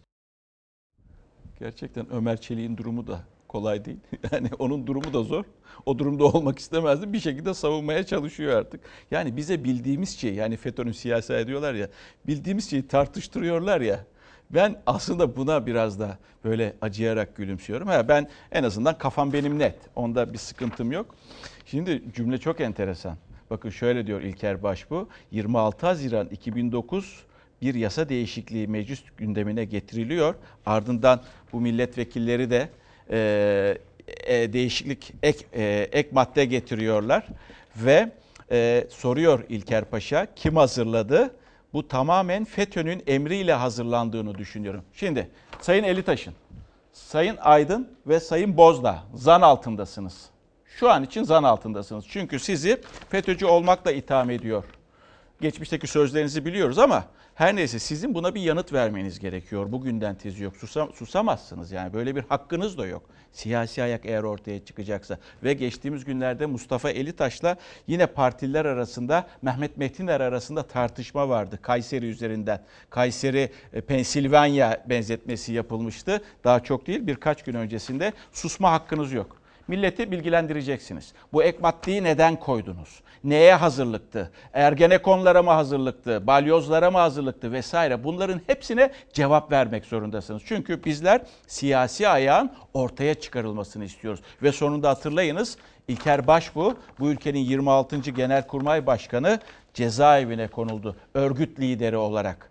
[1.59, 3.99] Gerçekten Ömer Çelik'in durumu da kolay değil.
[4.33, 5.44] Yani onun durumu da zor.
[5.87, 7.12] O durumda olmak istemezdi.
[7.12, 8.81] Bir şekilde savunmaya çalışıyor artık.
[9.11, 11.88] Yani bize bildiğimiz şey yani FETÖ'nün siyasi ediyorlar ya
[12.27, 14.05] bildiğimiz şeyi tartıştırıyorlar ya.
[14.51, 17.88] Ben aslında buna biraz da böyle acıyarak gülümsüyorum.
[17.88, 19.77] Ha, ben en azından kafam benim net.
[19.97, 21.14] Onda bir sıkıntım yok.
[21.66, 23.16] Şimdi cümle çok enteresan.
[23.51, 25.09] Bakın şöyle diyor İlker Başbuğ.
[25.31, 27.25] 26 Haziran 2009
[27.62, 30.35] bir yasa değişikliği meclis gündemine getiriliyor.
[30.66, 31.21] Ardından
[31.53, 32.68] bu milletvekilleri de
[33.11, 33.79] e,
[34.27, 37.27] e, değişiklik ek, e, ek madde getiriyorlar
[37.77, 38.12] ve
[38.51, 41.35] e, soruyor İlker Paşa kim hazırladı?
[41.73, 44.83] Bu tamamen FETÖ'nün emriyle hazırlandığını düşünüyorum.
[44.92, 45.29] Şimdi
[45.61, 46.35] Sayın Elitaş'ın,
[46.92, 50.31] Sayın Aydın ve Sayın Bozdağ zan altındasınız.
[50.66, 52.05] Şu an için zan altındasınız.
[52.09, 54.64] Çünkü sizi FETÖ'cü olmakla itham ediyor.
[55.40, 59.72] Geçmişteki sözlerinizi biliyoruz ama her neyse sizin buna bir yanıt vermeniz gerekiyor.
[59.72, 60.57] Bugünden tezi yok.
[60.57, 61.92] Susam, susamazsınız yani.
[61.92, 63.03] Böyle bir hakkınız da yok.
[63.33, 65.18] Siyasi ayak eğer ortaya çıkacaksa.
[65.44, 71.59] Ve geçtiğimiz günlerde Mustafa Elitaş'la yine partiler arasında Mehmet Metiner arasında tartışma vardı.
[71.62, 72.62] Kayseri üzerinden.
[72.90, 76.22] Kayseri e, Pensilvanya benzetmesi yapılmıştı.
[76.44, 79.38] Daha çok değil birkaç gün öncesinde susma hakkınız yok.
[79.69, 81.13] Milleti bilgilendireceksiniz.
[81.33, 83.01] Bu ek maddeyi neden koydunuz?
[83.25, 84.31] Neye hazırlıktı?
[84.53, 86.27] Ergenekonlara mı hazırlıktı?
[86.27, 88.05] Balyozlara mı hazırlıktı vesaire?
[88.05, 90.43] Bunların hepsine cevap vermek zorundasınız.
[90.47, 94.21] Çünkü bizler siyasi ayağın ortaya çıkarılmasını istiyoruz.
[94.43, 95.57] Ve sonunda hatırlayınız
[95.89, 97.97] İlker Başbuğ bu ülkenin 26.
[97.99, 99.41] Genelkurmay Başkanı
[99.75, 100.97] cezaevine konuldu.
[101.15, 102.51] Örgüt lideri olarak.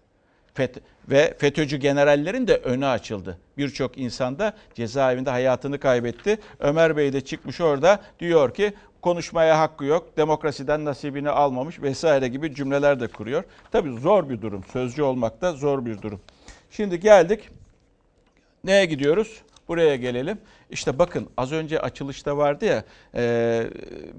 [0.57, 0.77] FET
[1.09, 3.37] ve FETÖ'cü generallerin de önü açıldı.
[3.57, 6.39] Birçok insan da cezaevinde hayatını kaybetti.
[6.59, 12.55] Ömer Bey de çıkmış orada diyor ki konuşmaya hakkı yok, demokrasiden nasibini almamış vesaire gibi
[12.55, 13.43] cümleler de kuruyor.
[13.71, 16.21] Tabii zor bir durum, sözcü olmak da zor bir durum.
[16.71, 17.49] Şimdi geldik,
[18.63, 19.41] neye gidiyoruz?
[19.67, 20.37] Buraya gelelim.
[20.69, 22.83] İşte bakın az önce açılışta vardı ya
[23.15, 23.63] e,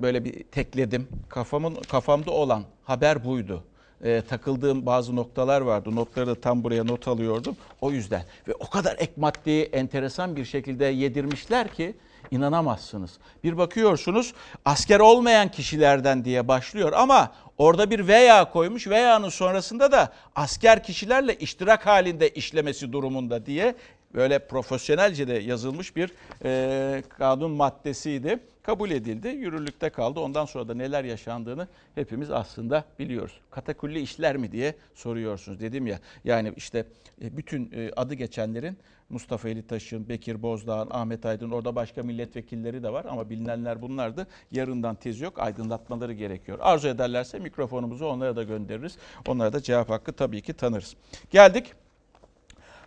[0.02, 1.08] böyle bir tekledim.
[1.28, 3.64] Kafamın kafamda olan haber buydu
[4.04, 5.96] e, takıldığım bazı noktalar vardı.
[5.96, 7.56] Notları da tam buraya not alıyordum.
[7.80, 11.94] O yüzden ve o kadar ek maddeyi enteresan bir şekilde yedirmişler ki
[12.30, 13.18] inanamazsınız.
[13.44, 14.34] Bir bakıyorsunuz
[14.64, 18.88] asker olmayan kişilerden diye başlıyor ama orada bir veya koymuş.
[18.88, 23.74] Veya'nın sonrasında da asker kişilerle iştirak halinde işlemesi durumunda diye
[24.14, 26.12] böyle profesyonelce de yazılmış bir
[26.44, 28.38] e, kanun maddesiydi.
[28.62, 30.20] Kabul edildi, yürürlükte kaldı.
[30.20, 33.40] Ondan sonra da neler yaşandığını hepimiz aslında biliyoruz.
[33.50, 35.98] Katakulli işler mi diye soruyorsunuz dedim ya.
[36.24, 36.84] Yani işte
[37.22, 42.92] e, bütün e, adı geçenlerin Mustafa Elitaş'ın, Bekir Bozdağ'ın, Ahmet Aydın orada başka milletvekilleri de
[42.92, 44.26] var ama bilinenler bunlardı.
[44.52, 46.58] Yarından tez yok aydınlatmaları gerekiyor.
[46.60, 48.96] Arzu ederlerse mikrofonumuzu onlara da göndeririz.
[49.28, 50.96] Onlara da cevap hakkı tabii ki tanırız.
[51.30, 51.74] Geldik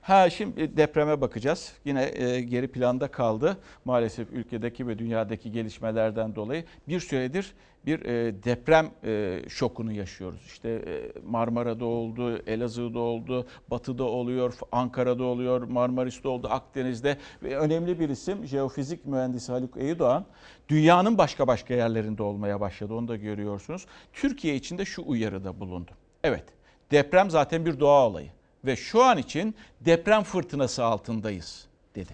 [0.01, 1.73] Ha şimdi depreme bakacağız.
[1.85, 3.57] Yine e, geri planda kaldı.
[3.85, 7.53] Maalesef ülkedeki ve dünyadaki gelişmelerden dolayı bir süredir
[7.85, 10.41] bir e, deprem e, şokunu yaşıyoruz.
[10.45, 17.99] İşte e, Marmara'da oldu, Elazığ'da oldu, Batı'da oluyor, Ankara'da oluyor, Marmaris'te oldu, Akdeniz'de ve önemli
[17.99, 20.25] bir isim jeofizik mühendisi Haluk Eydoğan
[20.69, 22.93] dünyanın başka başka yerlerinde olmaya başladı.
[22.93, 23.85] Onu da görüyorsunuz.
[24.13, 25.91] Türkiye için de şu uyarıda bulundu.
[26.23, 26.45] Evet,
[26.91, 28.29] deprem zaten bir doğa olayı
[28.65, 32.11] ve şu an için deprem fırtınası altındayız dedi.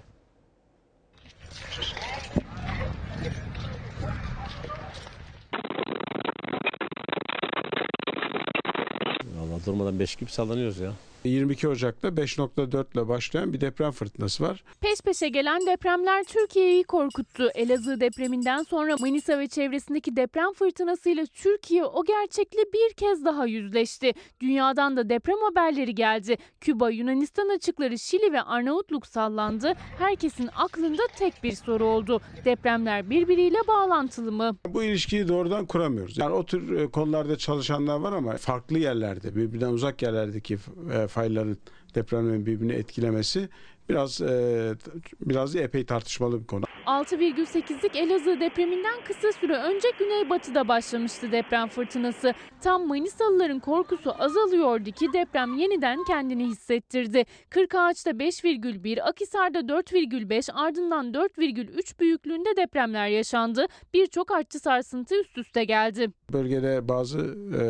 [9.36, 10.94] Valla durmadan 5 gibi sallanıyoruz ya.
[11.28, 14.64] 22 Ocak'ta 5.4 ile başlayan bir deprem fırtınası var.
[14.82, 17.50] Peş peşe gelen depremler Türkiye'yi korkuttu.
[17.56, 24.14] Elazığ depreminden sonra Manisa ve çevresindeki deprem fırtınasıyla Türkiye o gerçekle bir kez daha yüzleşti.
[24.40, 26.38] Dünyadan da deprem haberleri geldi.
[26.62, 29.74] Küba, Yunanistan açıkları, Şili ve Arnavutluk sallandı.
[30.00, 32.22] Herkesin aklında tek bir soru oldu.
[32.46, 34.58] Depremler birbiriyle bağlantılı mı?
[34.68, 36.18] Bu ilişkiyi doğrudan kuramıyoruz.
[36.18, 40.58] Yani o tür e, konularda çalışanlar var ama farklı yerlerde, birbirinden uzak yerlerdeki
[40.94, 41.58] e, fayların
[41.96, 43.50] depremlerin birbirini etkilemesi
[43.90, 44.76] biraz e,
[45.22, 46.66] biraz epey tartışmalı bir konu.
[46.86, 52.34] 6,8'lik Elazığ depreminden kısa süre önce güneybatıda başlamıştı deprem fırtınası.
[52.62, 57.26] Tam Manisalıların korkusu azalıyordu ki deprem yeniden kendini hissettirdi.
[57.50, 63.66] Kırkağaç'ta 5,1, Akhisar'da 4,5 ardından 4,3 büyüklüğünde depremler yaşandı.
[63.94, 66.08] Birçok artçı sarsıntı üst üste geldi.
[66.34, 67.20] Bölgede bazı
[67.60, 67.64] e,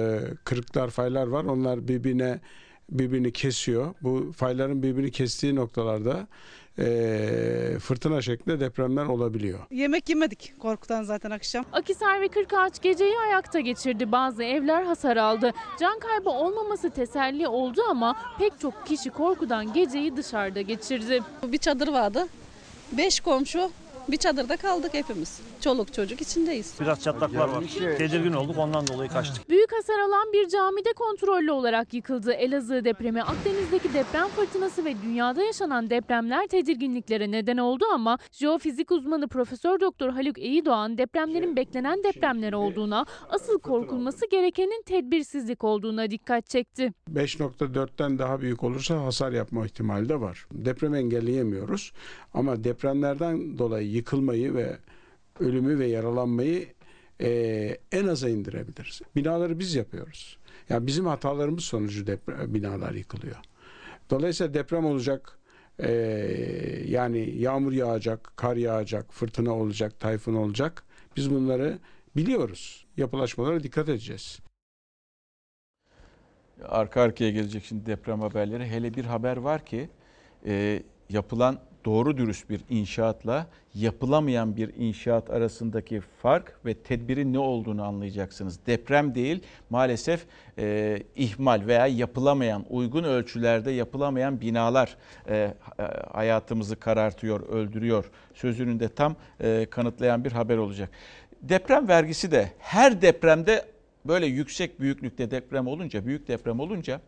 [0.43, 1.43] kırıklar, faylar var.
[1.43, 2.39] Onlar birbirine
[2.89, 3.93] birbirini kesiyor.
[4.01, 6.27] Bu fayların birbirini kestiği noktalarda
[6.79, 9.59] e, fırtına şeklinde depremler olabiliyor.
[9.71, 11.65] Yemek yemedik korkudan zaten akşam.
[11.73, 14.11] Akhisar ve Kırkağaç geceyi ayakta geçirdi.
[14.11, 15.53] Bazı evler hasar aldı.
[15.79, 21.19] Can kaybı olmaması teselli oldu ama pek çok kişi korkudan geceyi dışarıda geçirdi.
[21.43, 22.27] Bir çadır vardı.
[22.91, 23.71] Beş komşu
[24.09, 25.39] bir çadırda kaldık hepimiz.
[25.61, 26.73] Çoluk çocuk içindeyiz.
[26.81, 27.63] Biraz çatlaklar var.
[27.97, 29.49] Tedirgin olduk ondan dolayı kaçtık.
[29.49, 32.31] Büyük hasar alan bir camide kontrollü olarak yıkıldı.
[32.33, 39.27] Elazığ depremi, Akdeniz'deki deprem fırtınası ve dünyada yaşanan depremler tedirginliklere neden oldu ama jeofizik uzmanı
[39.27, 46.93] Profesör Doktor Haluk Eydoğan depremlerin beklenen depremler olduğuna, asıl korkulması gerekenin tedbirsizlik olduğuna dikkat çekti.
[47.13, 50.47] 5.4'ten daha büyük olursa hasar yapma ihtimali de var.
[50.51, 51.91] Depremi engelleyemiyoruz
[52.33, 54.77] ama depremlerden dolayı yıkılmayı ve
[55.39, 56.67] ölümü ve yaralanmayı
[57.21, 57.29] e,
[57.91, 59.01] en aza indirebiliriz.
[59.15, 60.37] Binaları biz yapıyoruz.
[60.69, 63.37] Yani bizim hatalarımız sonucu deprem, binalar yıkılıyor.
[64.09, 65.39] Dolayısıyla deprem olacak,
[65.79, 65.91] e,
[66.87, 70.83] yani yağmur yağacak, kar yağacak, fırtına olacak, tayfun olacak.
[71.15, 71.79] Biz bunları
[72.15, 72.85] biliyoruz.
[72.97, 74.39] Yapılaşmalara dikkat edeceğiz.
[76.63, 78.65] Arka arkaya gelecek şimdi deprem haberleri.
[78.65, 79.89] Hele bir haber var ki
[80.45, 87.83] e, yapılan doğru dürüst bir inşaatla yapılamayan bir inşaat arasındaki fark ve tedbirin ne olduğunu
[87.83, 88.59] anlayacaksınız.
[88.65, 90.25] Deprem değil maalesef
[90.57, 94.97] e, ihmal veya yapılamayan uygun ölçülerde yapılamayan binalar
[95.29, 95.53] e,
[96.13, 98.11] hayatımızı karartıyor, öldürüyor.
[98.33, 100.89] Sözünün de tam e, kanıtlayan bir haber olacak.
[101.41, 103.65] Deprem vergisi de her depremde
[104.05, 107.01] böyle yüksek büyüklükte deprem olunca, büyük deprem olunca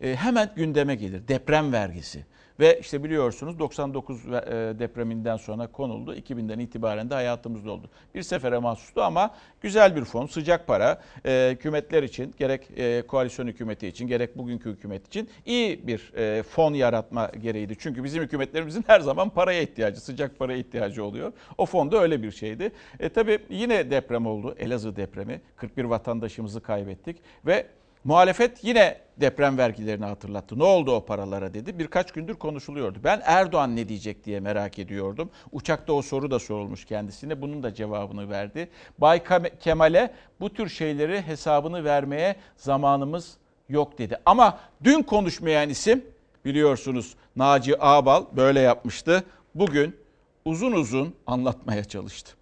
[0.00, 2.24] e, hemen gündeme gelir deprem vergisi.
[2.60, 4.30] Ve işte biliyorsunuz 99 e,
[4.78, 6.14] depreminden sonra konuldu.
[6.14, 7.90] 2000'den itibaren de hayatımızda oldu.
[8.14, 11.02] Bir sefere mahsustu ama güzel bir fon, sıcak para.
[11.26, 16.74] E, hükümetler için gerek e, koalisyon hükümeti için gerek bugünkü hükümet için iyi bir fon
[16.74, 17.76] yaratma gereğiydi.
[17.78, 21.32] Çünkü bizim hükümetlerimizin her zaman paraya ihtiyacı, sıcak paraya ihtiyacı oluyor.
[21.58, 22.72] O fon da öyle bir şeydi.
[23.00, 24.54] E, tabii yine deprem oldu.
[24.58, 25.40] Elazığ depremi.
[25.56, 27.16] 41 vatandaşımızı kaybettik
[27.46, 27.66] ve
[28.04, 30.58] Muhalefet yine deprem vergilerini hatırlattı.
[30.58, 31.78] Ne oldu o paralara dedi.
[31.78, 32.98] Birkaç gündür konuşuluyordu.
[33.04, 35.30] Ben Erdoğan ne diyecek diye merak ediyordum.
[35.52, 37.42] Uçakta o soru da sorulmuş kendisine.
[37.42, 38.68] Bunun da cevabını verdi.
[38.98, 39.22] Bay
[39.60, 43.36] Kemal'e bu tür şeyleri hesabını vermeye zamanımız
[43.68, 44.18] yok dedi.
[44.26, 46.04] Ama dün konuşmayan isim
[46.44, 49.24] biliyorsunuz Naci Ağbal böyle yapmıştı.
[49.54, 49.96] Bugün
[50.44, 52.37] uzun uzun anlatmaya çalıştı.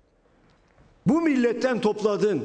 [1.07, 2.43] Bu milletten topladığın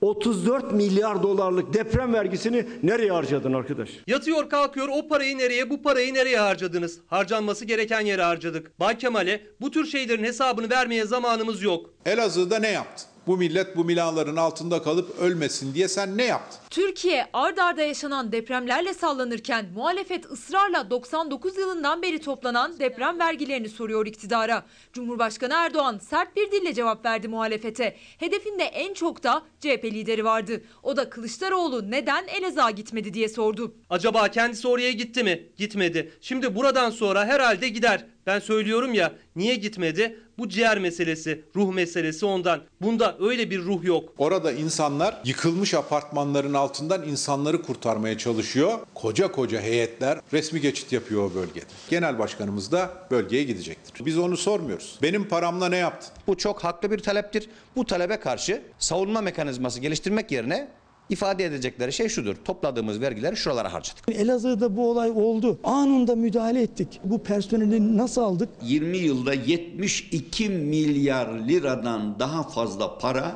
[0.00, 3.88] 34 milyar dolarlık deprem vergisini nereye harcadın arkadaş?
[4.06, 6.98] Yatıyor kalkıyor o parayı nereye bu parayı nereye harcadınız?
[7.06, 8.80] Harcanması gereken yere harcadık.
[8.80, 11.90] Bay Kemal'e bu tür şeylerin hesabını vermeye zamanımız yok.
[12.06, 13.06] Elazığ'da ne yaptın?
[13.26, 16.61] Bu millet bu binaların altında kalıp ölmesin diye sen ne yaptın?
[16.72, 24.06] Türkiye ard arda yaşanan depremlerle sallanırken muhalefet ısrarla 99 yılından beri toplanan deprem vergilerini soruyor
[24.06, 24.64] iktidara.
[24.92, 27.96] Cumhurbaşkanı Erdoğan sert bir dille cevap verdi muhalefete.
[28.18, 30.62] Hedefinde en çok da CHP lideri vardı.
[30.82, 33.74] O da Kılıçdaroğlu neden Elazığ'a gitmedi diye sordu.
[33.90, 35.42] Acaba kendisi oraya gitti mi?
[35.56, 36.12] Gitmedi.
[36.20, 38.06] Şimdi buradan sonra herhalde gider.
[38.26, 40.18] Ben söylüyorum ya niye gitmedi?
[40.38, 42.60] Bu ciğer meselesi, ruh meselesi ondan.
[42.80, 44.14] Bunda öyle bir ruh yok.
[44.18, 48.78] Orada insanlar yıkılmış apartmanların altından insanları kurtarmaya çalışıyor.
[48.94, 51.64] Koca koca heyetler resmi geçit yapıyor o bölgede.
[51.90, 54.06] Genel başkanımız da bölgeye gidecektir.
[54.06, 54.98] Biz onu sormuyoruz.
[55.02, 56.10] Benim paramla ne yaptın?
[56.26, 57.48] Bu çok haklı bir taleptir.
[57.76, 60.68] Bu talebe karşı savunma mekanizması geliştirmek yerine
[61.08, 62.36] ifade edecekleri şey şudur.
[62.44, 64.08] Topladığımız vergileri şuralara harcadık.
[64.08, 65.58] Elazığ'da bu olay oldu.
[65.64, 67.00] Anında müdahale ettik.
[67.04, 68.48] Bu personeli nasıl aldık?
[68.62, 73.32] 20 yılda 72 milyar liradan daha fazla para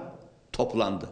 [0.53, 1.09] toplandı.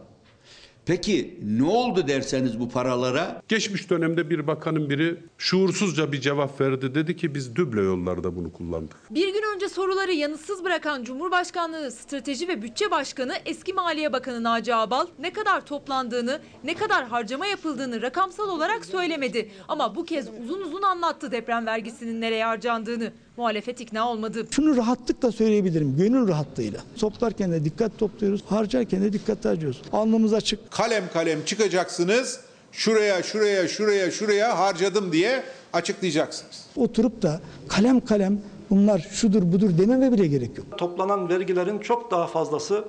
[0.87, 3.43] Peki ne oldu derseniz bu paralara?
[3.49, 6.95] Geçmiş dönemde bir bakanın biri şuursuzca bir cevap verdi.
[6.95, 8.97] Dedi ki biz düble yollarda bunu kullandık.
[9.11, 14.75] Bir gün önce soruları yanıtsız bırakan Cumhurbaşkanlığı Strateji ve Bütçe Başkanı eski Maliye Bakanı Naci
[14.75, 19.51] Ağbal ne kadar toplandığını, ne kadar harcama yapıldığını rakamsal olarak söylemedi.
[19.69, 23.13] Ama bu kez uzun uzun anlattı deprem vergisinin nereye harcandığını.
[23.37, 24.47] Muhalefet ikna olmadı.
[24.51, 25.97] Şunu rahatlıkla söyleyebilirim.
[25.97, 26.81] Gönül rahatlığıyla.
[26.99, 28.43] Toplarken de dikkat topluyoruz.
[28.49, 29.83] Harcarken de dikkat harcıyoruz.
[29.93, 30.71] Alnımız açık.
[30.71, 32.41] Kalem kalem çıkacaksınız.
[32.73, 35.43] Şuraya, şuraya, şuraya, şuraya harcadım diye
[35.73, 36.67] açıklayacaksınız.
[36.77, 40.79] Oturup da kalem kalem bunlar şudur budur dememe bile gerek yok.
[40.79, 42.85] Toplanan vergilerin çok daha fazlası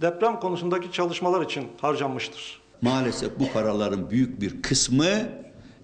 [0.00, 2.60] deprem konusundaki çalışmalar için harcanmıştır.
[2.82, 5.06] Maalesef bu paraların büyük bir kısmı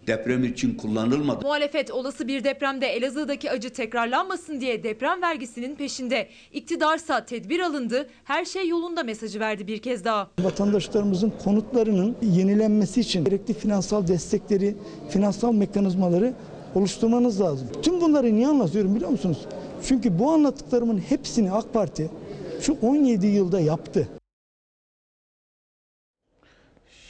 [0.07, 1.45] deprem için kullanılmadı.
[1.45, 6.29] Muhalefet olası bir depremde Elazığ'daki acı tekrarlanmasın diye deprem vergisinin peşinde.
[6.53, 10.31] İktidarsa tedbir alındı, her şey yolunda mesajı verdi bir kez daha.
[10.41, 14.77] Vatandaşlarımızın konutlarının yenilenmesi için gerekli finansal destekleri,
[15.11, 16.35] finansal mekanizmaları
[16.75, 17.69] oluşturmanız lazım.
[17.83, 19.39] Tüm bunları niye anlatıyorum biliyor musunuz?
[19.89, 22.11] Çünkü bu anlattıklarımın hepsini AK Parti
[22.61, 24.09] şu 17 yılda yaptı.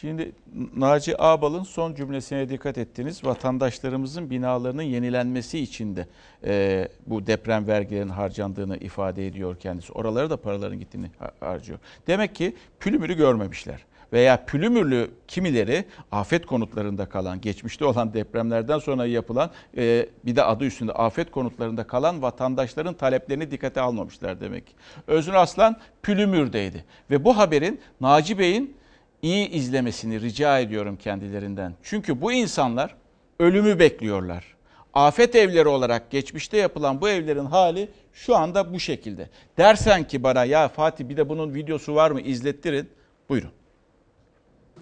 [0.05, 0.33] Şimdi
[0.77, 3.25] Naci Ağbal'ın son cümlesine dikkat ettiniz.
[3.25, 6.07] Vatandaşlarımızın binalarının yenilenmesi için de
[6.45, 9.93] e, bu deprem vergilerinin harcandığını ifade ediyor kendisi.
[9.93, 11.07] Oralara da paraların gittiğini
[11.41, 11.79] harcıyor.
[12.07, 13.85] Demek ki pülümürü görmemişler.
[14.13, 20.65] Veya pülümürlü kimileri afet konutlarında kalan, geçmişte olan depremlerden sonra yapılan e, bir de adı
[20.65, 24.65] üstünde afet konutlarında kalan vatandaşların taleplerini dikkate almamışlar demek.
[25.07, 26.85] Öznur Aslan pülümürdeydi.
[27.11, 28.77] Ve bu haberin Naci Bey'in
[29.25, 31.75] iyi izlemesini rica ediyorum kendilerinden.
[31.83, 32.95] Çünkü bu insanlar
[33.41, 34.55] ölümü bekliyorlar.
[34.95, 39.29] Afet evleri olarak geçmişte yapılan bu evlerin hali şu anda bu şekilde.
[39.59, 42.89] Dersen ki bana ya Fatih bir de bunun videosu var mı izlettirin.
[43.29, 43.51] Buyurun.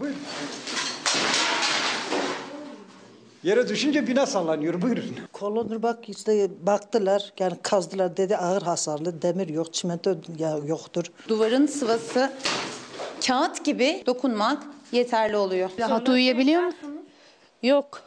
[0.00, 0.18] Buyurun.
[3.42, 4.82] Yere düşünce bina sallanıyor.
[4.82, 5.16] Buyurun.
[5.32, 11.04] Kolonur bak işte baktılar yani kazdılar dedi ağır hasarlı demir yok çimento ya yoktur.
[11.28, 12.32] Duvarın sıvası
[13.26, 15.70] kağıt gibi dokunmak yeterli oluyor.
[15.78, 17.02] Rahat uyuyabiliyor musunuz?
[17.62, 18.02] Yok.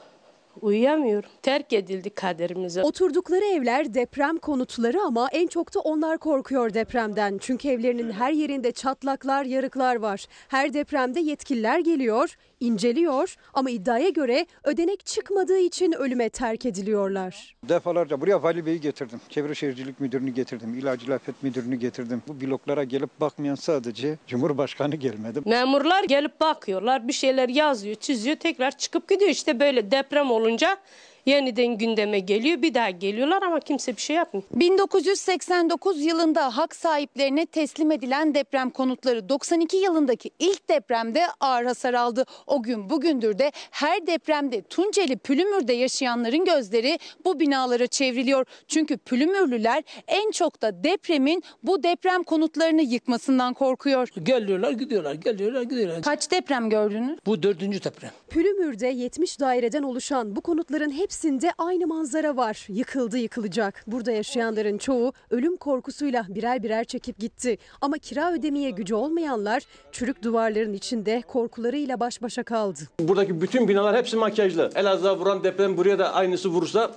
[0.65, 1.29] Uyuyamıyorum.
[1.41, 2.83] Terk edildi kaderimize.
[2.83, 7.37] Oturdukları evler deprem konutları ama en çok da onlar korkuyor depremden.
[7.41, 10.25] Çünkü evlerinin her yerinde çatlaklar, yarıklar var.
[10.47, 17.55] Her depremde yetkililer geliyor, inceliyor ama iddiaya göre ödenek çıkmadığı için ölüme terk ediliyorlar.
[17.69, 19.21] Defalarca buraya Vali Bey'i getirdim.
[19.29, 20.73] Çevre Şehircilik Müdürünü getirdim.
[20.73, 22.21] İlacil Afet Müdürünü getirdim.
[22.27, 25.39] Bu bloklara gelip bakmayan sadece Cumhurbaşkanı gelmedi.
[25.45, 29.31] Memurlar gelip bakıyorlar, bir şeyler yazıyor, çiziyor, tekrar çıkıp gidiyor.
[29.31, 30.77] İşte böyle deprem olunca danger
[31.25, 32.61] yeniden gündeme geliyor.
[32.61, 34.43] Bir daha geliyorlar ama kimse bir şey yapmıyor.
[34.55, 42.25] 1989 yılında hak sahiplerine teslim edilen deprem konutları 92 yılındaki ilk depremde ağır hasar aldı.
[42.47, 48.45] O gün bugündür de her depremde Tunceli Pülümür'de yaşayanların gözleri bu binalara çevriliyor.
[48.67, 54.07] Çünkü Pülümürlüler en çok da depremin bu deprem konutlarını yıkmasından korkuyor.
[54.23, 56.01] Geliyorlar gidiyorlar, geliyorlar gidiyorlar.
[56.01, 57.19] Kaç deprem gördünüz?
[57.25, 58.11] Bu dördüncü deprem.
[58.29, 62.65] Pülümür'de 70 daireden oluşan bu konutların hepsinde aynı manzara var.
[62.69, 63.83] Yıkıldı yıkılacak.
[63.87, 67.57] Burada yaşayanların çoğu ölüm korkusuyla birer birer çekip gitti.
[67.81, 72.79] Ama kira ödemeye gücü olmayanlar çürük duvarların içinde korkularıyla baş başa kaldı.
[72.99, 74.69] Buradaki bütün binalar hepsi makyajlı.
[74.75, 76.91] Elazığ'a vuran deprem buraya da aynısı vurursa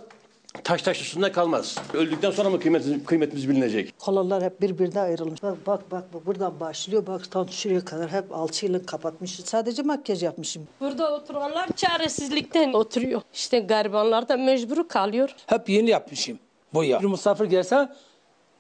[0.65, 1.79] Taş taş üstünde kalmaz.
[1.95, 3.99] Öldükten sonra mı kıymetimiz, kıymetimiz bilinecek?
[3.99, 5.43] Kolonlar hep birbirine ayrılmış.
[5.43, 7.07] Bak bak bak bu buradan başlıyor.
[7.07, 9.31] Bak tam şuraya kadar hep alçıyla kapatmış.
[9.45, 10.69] Sadece makyaj yapmışım.
[10.81, 13.23] Burada oturanlar çaresizlikten oturuyor.
[13.35, 15.31] İşte garibanlar da mecbur kalıyor.
[15.47, 16.39] Hep yeni yapmışım.
[16.75, 17.01] Boya.
[17.03, 17.89] Bir misafir gelse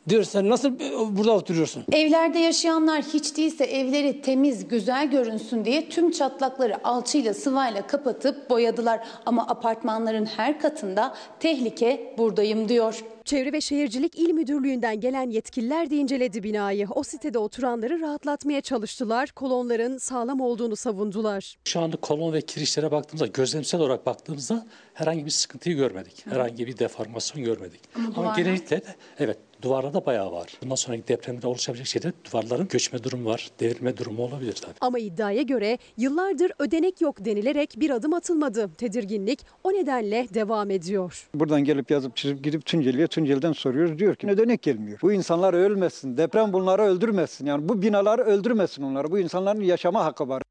[0.08, 0.78] diyor sen nasıl
[1.10, 1.84] burada oturuyorsun?
[1.92, 9.00] Evlerde yaşayanlar hiç değilse evleri temiz, güzel görünsün diye tüm çatlakları alçıyla sıvayla kapatıp boyadılar.
[9.26, 13.04] Ama apartmanların her katında tehlike buradayım diyor.
[13.24, 16.88] Çevre ve Şehircilik İl Müdürlüğü'nden gelen yetkililer de inceledi binayı.
[16.94, 19.30] O sitede oturanları rahatlatmaya çalıştılar.
[19.30, 21.56] Kolonların sağlam olduğunu savundular.
[21.64, 26.26] Şu anda kolon ve kirişlere baktığımızda gözlemsel olarak baktığımızda herhangi bir sıkıntıyı görmedik.
[26.26, 27.80] Herhangi bir deformasyon görmedik.
[27.96, 28.36] Ama, duvarlar?
[28.36, 30.58] genellikle de evet duvarlarda bayağı var.
[30.62, 34.74] Bundan sonraki depremde oluşabilecek şeyde duvarların göçme durumu var, devrilme durumu olabilir tabii.
[34.80, 38.70] Ama iddiaya göre yıllardır ödenek yok denilerek bir adım atılmadı.
[38.78, 41.28] Tedirginlik o nedenle devam ediyor.
[41.34, 43.98] Buradan gelip yazıp çizip gidip Tunceli'ye Tunceli'den soruyoruz.
[43.98, 44.98] Diyor ki ödenek gelmiyor.
[45.02, 46.16] Bu insanlar ölmesin.
[46.16, 47.46] Deprem bunları öldürmesin.
[47.46, 49.10] Yani bu binaları öldürmesin onları.
[49.10, 50.42] Bu insanların yaşama hakkı var.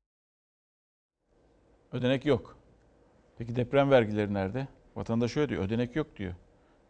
[1.91, 2.57] Ödenek yok.
[3.37, 4.67] Peki deprem vergileri nerede?
[4.95, 5.63] Vatandaş öyle diyor.
[5.63, 6.33] Ödenek yok diyor.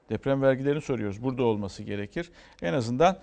[0.09, 1.23] Deprem vergilerini soruyoruz.
[1.23, 2.31] Burada olması gerekir.
[2.61, 3.19] En azından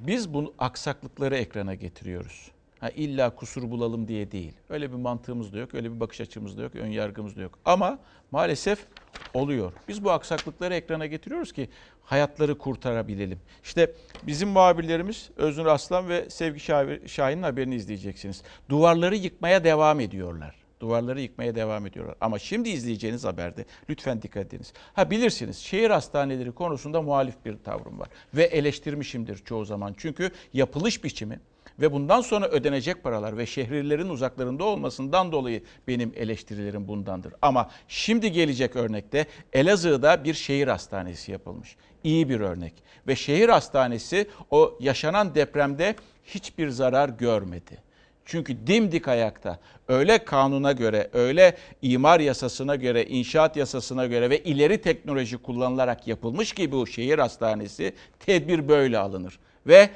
[0.00, 2.50] biz bu aksaklıkları ekrana getiriyoruz.
[2.80, 4.52] Ha, illa kusur bulalım diye değil.
[4.68, 7.58] Öyle bir mantığımız da yok, öyle bir bakış açımız da yok, ön yargımız da yok.
[7.64, 7.98] Ama
[8.30, 8.86] maalesef
[9.34, 9.72] oluyor.
[9.88, 11.68] Biz bu aksaklıkları ekrana getiriyoruz ki
[12.02, 13.38] hayatları kurtarabilelim.
[13.64, 13.92] İşte
[14.22, 16.60] bizim muhabirlerimiz Öznur Aslan ve Sevgi
[17.08, 18.42] Şahin'in haberini izleyeceksiniz.
[18.68, 20.61] Duvarları yıkmaya devam ediyorlar.
[20.82, 22.14] Duvarları yıkmaya devam ediyorlar.
[22.20, 24.72] Ama şimdi izleyeceğiniz haberde lütfen dikkat ediniz.
[24.92, 28.08] Ha bilirsiniz şehir hastaneleri konusunda muhalif bir tavrım var.
[28.34, 29.94] Ve eleştirmişimdir çoğu zaman.
[29.96, 31.40] Çünkü yapılış biçimi
[31.80, 37.34] ve bundan sonra ödenecek paralar ve şehirlerin uzaklarında olmasından dolayı benim eleştirilerim bundandır.
[37.42, 41.76] Ama şimdi gelecek örnekte Elazığ'da bir şehir hastanesi yapılmış.
[42.04, 42.74] İyi bir örnek.
[43.06, 47.91] Ve şehir hastanesi o yaşanan depremde hiçbir zarar görmedi.
[48.24, 49.58] Çünkü dimdik ayakta
[49.88, 56.52] öyle kanuna göre, öyle imar yasasına göre, inşaat yasasına göre ve ileri teknoloji kullanılarak yapılmış
[56.52, 59.38] gibi bu şehir hastanesi tedbir böyle alınır.
[59.66, 59.90] Ve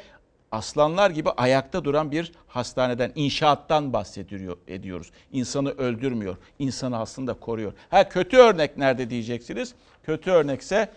[0.53, 5.11] aslanlar gibi ayakta duran bir hastaneden, inşaattan bahsediyor ediyoruz.
[5.33, 7.73] İnsanı öldürmüyor, insanı aslında koruyor.
[7.91, 9.75] Ha kötü örnek nerede diyeceksiniz?
[10.05, 10.89] Kötü örnekse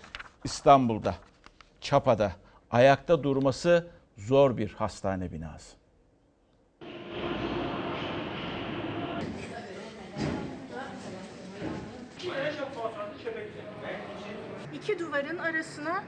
[0.43, 1.15] İstanbul'da,
[1.82, 2.32] Çapa'da
[2.71, 5.78] ayakta durması zor bir hastane binası.
[14.89, 16.03] İki duvarın arasına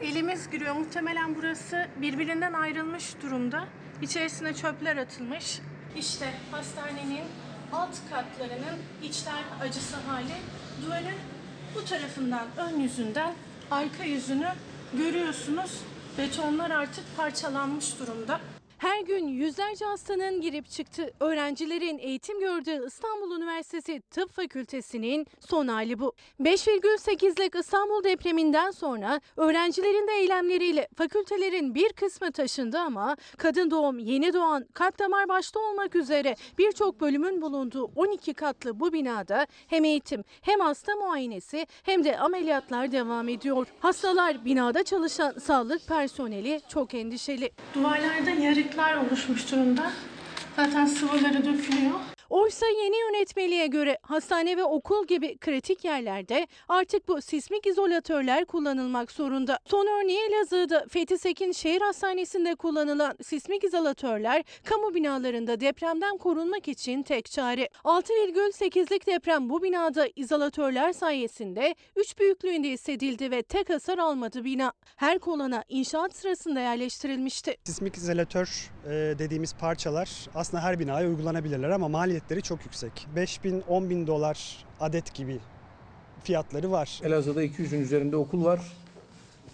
[0.00, 0.74] elimiz giriyor.
[0.74, 3.64] Muhtemelen burası birbirinden ayrılmış durumda.
[4.02, 5.60] İçerisine çöpler atılmış.
[5.96, 7.24] İşte hastanenin
[7.72, 10.34] alt katlarının içler acısı hali.
[10.86, 11.18] Duvarın
[11.74, 13.34] bu tarafından, ön yüzünden
[13.70, 14.48] arka yüzünü
[14.92, 15.82] görüyorsunuz.
[16.18, 18.40] Betonlar artık parçalanmış durumda.
[18.78, 21.12] Her gün yüzlerce hastanın girip çıktı.
[21.20, 26.12] Öğrencilerin eğitim gördüğü İstanbul Üniversitesi Tıp Fakültesinin son hali bu.
[26.40, 34.32] 5,8'lik İstanbul depreminden sonra öğrencilerin de eylemleriyle fakültelerin bir kısmı taşındı ama kadın doğum, yeni
[34.32, 40.24] doğan, kalp damar başta olmak üzere birçok bölümün bulunduğu 12 katlı bu binada hem eğitim
[40.40, 43.66] hem hasta muayenesi hem de ameliyatlar devam ediyor.
[43.80, 47.50] Hastalar binada çalışan sağlık personeli çok endişeli.
[47.74, 48.30] Duvarlarda
[48.66, 49.92] yarıklar oluşmuş durumda.
[50.56, 52.15] Zaten sıvıları dökülüyor.
[52.30, 59.12] Oysa yeni yönetmeliğe göre hastane ve okul gibi kritik yerlerde artık bu sismik izolatörler kullanılmak
[59.12, 59.58] zorunda.
[59.64, 67.02] Son örneği Elazığ'da Fethi Sekin Şehir Hastanesi'nde kullanılan sismik izolatörler kamu binalarında depremden korunmak için
[67.02, 67.68] tek çare.
[67.84, 74.72] 6,8'lik deprem bu binada izolatörler sayesinde 3 büyüklüğünde hissedildi ve tek hasar almadı bina.
[74.96, 77.56] Her kolona inşaat sırasında yerleştirilmişti.
[77.64, 83.06] Sismik izolatör e, dediğimiz parçalar aslında her binaya uygulanabilirler ama maliyetleri çok yüksek.
[83.16, 85.38] 5 bin 10 bin dolar adet gibi
[86.24, 87.00] fiyatları var.
[87.04, 88.60] Elazığ'da 200'ün üzerinde okul var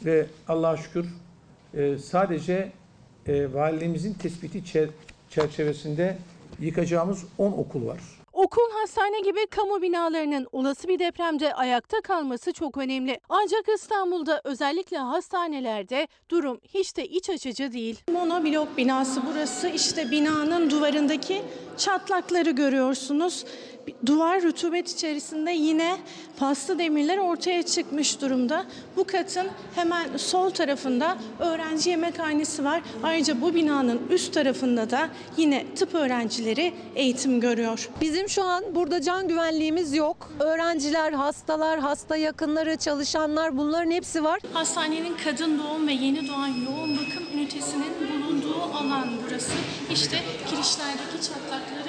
[0.04, 1.06] ve Allah'a şükür
[1.74, 2.72] e, sadece
[3.26, 4.90] e, valiliğimizin tespiti çer-
[5.30, 6.18] çerçevesinde
[6.60, 7.98] yıkacağımız 10 okul var.
[8.44, 13.20] Okul, hastane gibi kamu binalarının olası bir depremde ayakta kalması çok önemli.
[13.28, 18.00] Ancak İstanbul'da özellikle hastanelerde durum hiç de iç açıcı değil.
[18.12, 19.68] Monoblok binası burası.
[19.68, 21.42] İşte binanın duvarındaki
[21.76, 23.44] çatlakları görüyorsunuz.
[24.06, 25.96] Duvar rutubet içerisinde yine
[26.38, 28.64] paslı demirler ortaya çıkmış durumda.
[28.96, 32.82] Bu katın hemen sol tarafında öğrenci yemekhanesi var.
[33.02, 37.88] Ayrıca bu binanın üst tarafında da yine tıp öğrencileri eğitim görüyor.
[38.00, 40.32] Bizim şu an burada can güvenliğimiz yok.
[40.40, 44.40] Öğrenciler, hastalar, hasta yakınları, çalışanlar bunların hepsi var.
[44.52, 49.52] Hastanenin kadın doğum ve yeni doğan yoğun bakım ünitesinin bulunduğu alan burası.
[49.90, 50.16] İşte
[50.50, 51.82] kirişlerdeki çatlakları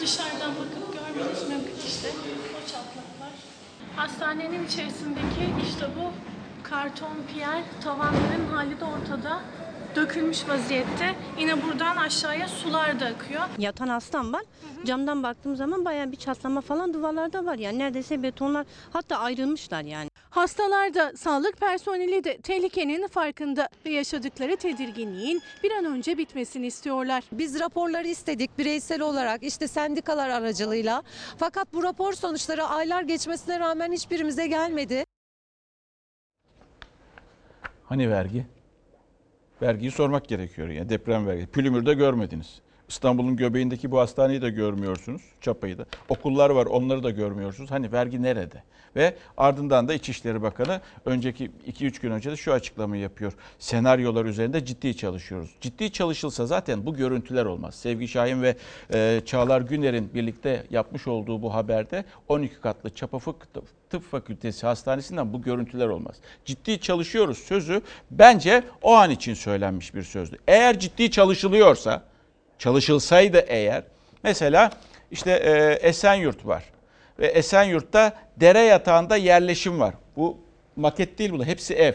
[0.00, 2.08] dışarıdan bakıp görmeniz mümkün işte
[2.56, 3.32] o çatlaklar.
[3.96, 6.12] Hastanenin içerisindeki işte bu
[6.62, 9.40] karton piyer tavanların hali de ortada
[9.96, 11.14] dökülmüş vaziyette.
[11.38, 13.42] Yine buradan aşağıya sular da akıyor.
[13.58, 14.42] Yatan hastam var.
[14.84, 17.54] Camdan baktığım zaman bayağı bir çatlama falan duvarlarda var.
[17.58, 20.07] Yani neredeyse betonlar hatta ayrılmışlar yani.
[20.30, 27.24] Hastalar da sağlık personeli de tehlikenin farkında ve yaşadıkları tedirginliğin bir an önce bitmesini istiyorlar.
[27.32, 31.02] Biz raporları istedik bireysel olarak işte sendikalar aracılığıyla.
[31.38, 35.04] Fakat bu rapor sonuçları aylar geçmesine rağmen hiçbirimize gelmedi.
[37.84, 38.46] Hani vergi?
[39.62, 41.50] Vergiyi sormak gerekiyor yani deprem vergisi.
[41.50, 42.60] Pülümür'de görmediniz.
[42.88, 45.22] İstanbul'un göbeğindeki bu hastaneyi de görmüyorsunuz.
[45.40, 45.86] Çapayı da.
[46.08, 47.70] Okullar var onları da görmüyorsunuz.
[47.70, 48.62] Hani vergi nerede?
[48.96, 53.32] Ve ardından da İçişleri Bakanı önceki 2-3 gün önce de şu açıklamayı yapıyor.
[53.58, 55.50] Senaryolar üzerinde ciddi çalışıyoruz.
[55.60, 57.74] Ciddi çalışılsa zaten bu görüntüler olmaz.
[57.74, 58.56] Sevgi Şahin ve
[58.94, 63.54] e, Çağlar Güner'in birlikte yapmış olduğu bu haberde 12 katlı Çapafık
[63.90, 66.16] Tıp Fakültesi Hastanesi'nden bu görüntüler olmaz.
[66.44, 70.36] Ciddi çalışıyoruz sözü bence o an için söylenmiş bir sözdü.
[70.48, 72.02] Eğer ciddi çalışılıyorsa,
[72.58, 73.82] çalışılsaydı eğer,
[74.22, 74.70] mesela
[75.10, 76.64] işte e, Esenyurt var
[77.18, 79.94] ve Esenyurt'ta dere yatağında yerleşim var.
[80.16, 80.38] Bu
[80.76, 81.94] maket değil bu hepsi ev,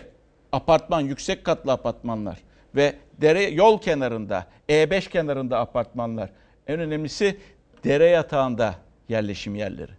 [0.51, 2.37] apartman, yüksek katlı apartmanlar
[2.75, 6.29] ve dere yol kenarında, E5 kenarında apartmanlar.
[6.67, 7.39] En önemlisi
[7.83, 8.75] dere yatağında
[9.09, 9.91] yerleşim yerleri.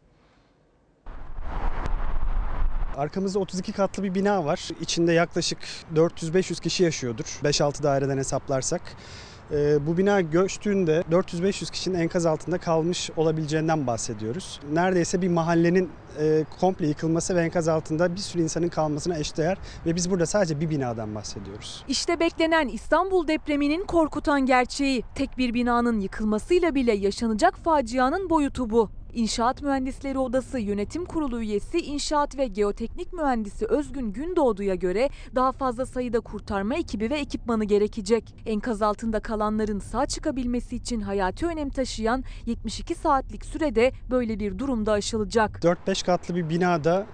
[2.96, 4.68] Arkamızda 32 katlı bir bina var.
[4.80, 5.58] İçinde yaklaşık
[5.94, 7.24] 400-500 kişi yaşıyordur.
[7.42, 8.82] 5-6 daireden hesaplarsak.
[9.52, 14.60] Ee, bu bina göçtüğünde 400-500 kişinin enkaz altında kalmış olabileceğinden bahsediyoruz.
[14.72, 15.90] Neredeyse bir mahallenin
[16.20, 20.60] e, komple yıkılması ve enkaz altında bir sürü insanın kalmasına eşdeğer ve biz burada sadece
[20.60, 21.84] bir binadan bahsediyoruz.
[21.88, 25.04] İşte beklenen İstanbul depreminin korkutan gerçeği.
[25.14, 28.90] Tek bir binanın yıkılmasıyla bile yaşanacak facianın boyutu bu.
[29.14, 35.86] İnşaat Mühendisleri Odası Yönetim Kurulu üyesi İnşaat ve Geoteknik Mühendisi Özgün Gündoğdu'ya göre daha fazla
[35.86, 38.34] sayıda kurtarma ekibi ve ekipmanı gerekecek.
[38.46, 44.92] Enkaz altında kalanların sağ çıkabilmesi için hayati önem taşıyan 72 saatlik sürede böyle bir durumda
[44.92, 45.60] aşılacak.
[45.86, 47.06] 4-5 katlı bir binada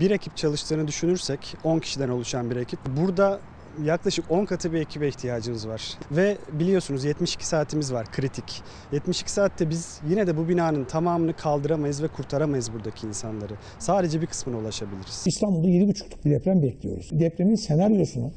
[0.00, 2.80] bir ekip çalıştığını düşünürsek 10 kişiden oluşan bir ekip.
[2.86, 3.40] Burada
[3.84, 5.98] yaklaşık 10 katı bir ekibe ihtiyacımız var.
[6.10, 8.62] Ve biliyorsunuz 72 saatimiz var kritik.
[8.92, 13.54] 72 saatte biz yine de bu binanın tamamını kaldıramayız ve kurtaramayız buradaki insanları.
[13.78, 15.22] Sadece bir kısmına ulaşabiliriz.
[15.26, 17.10] İstanbul'da 7,5'luk bir deprem bekliyoruz.
[17.12, 18.32] Depremin senaryosunu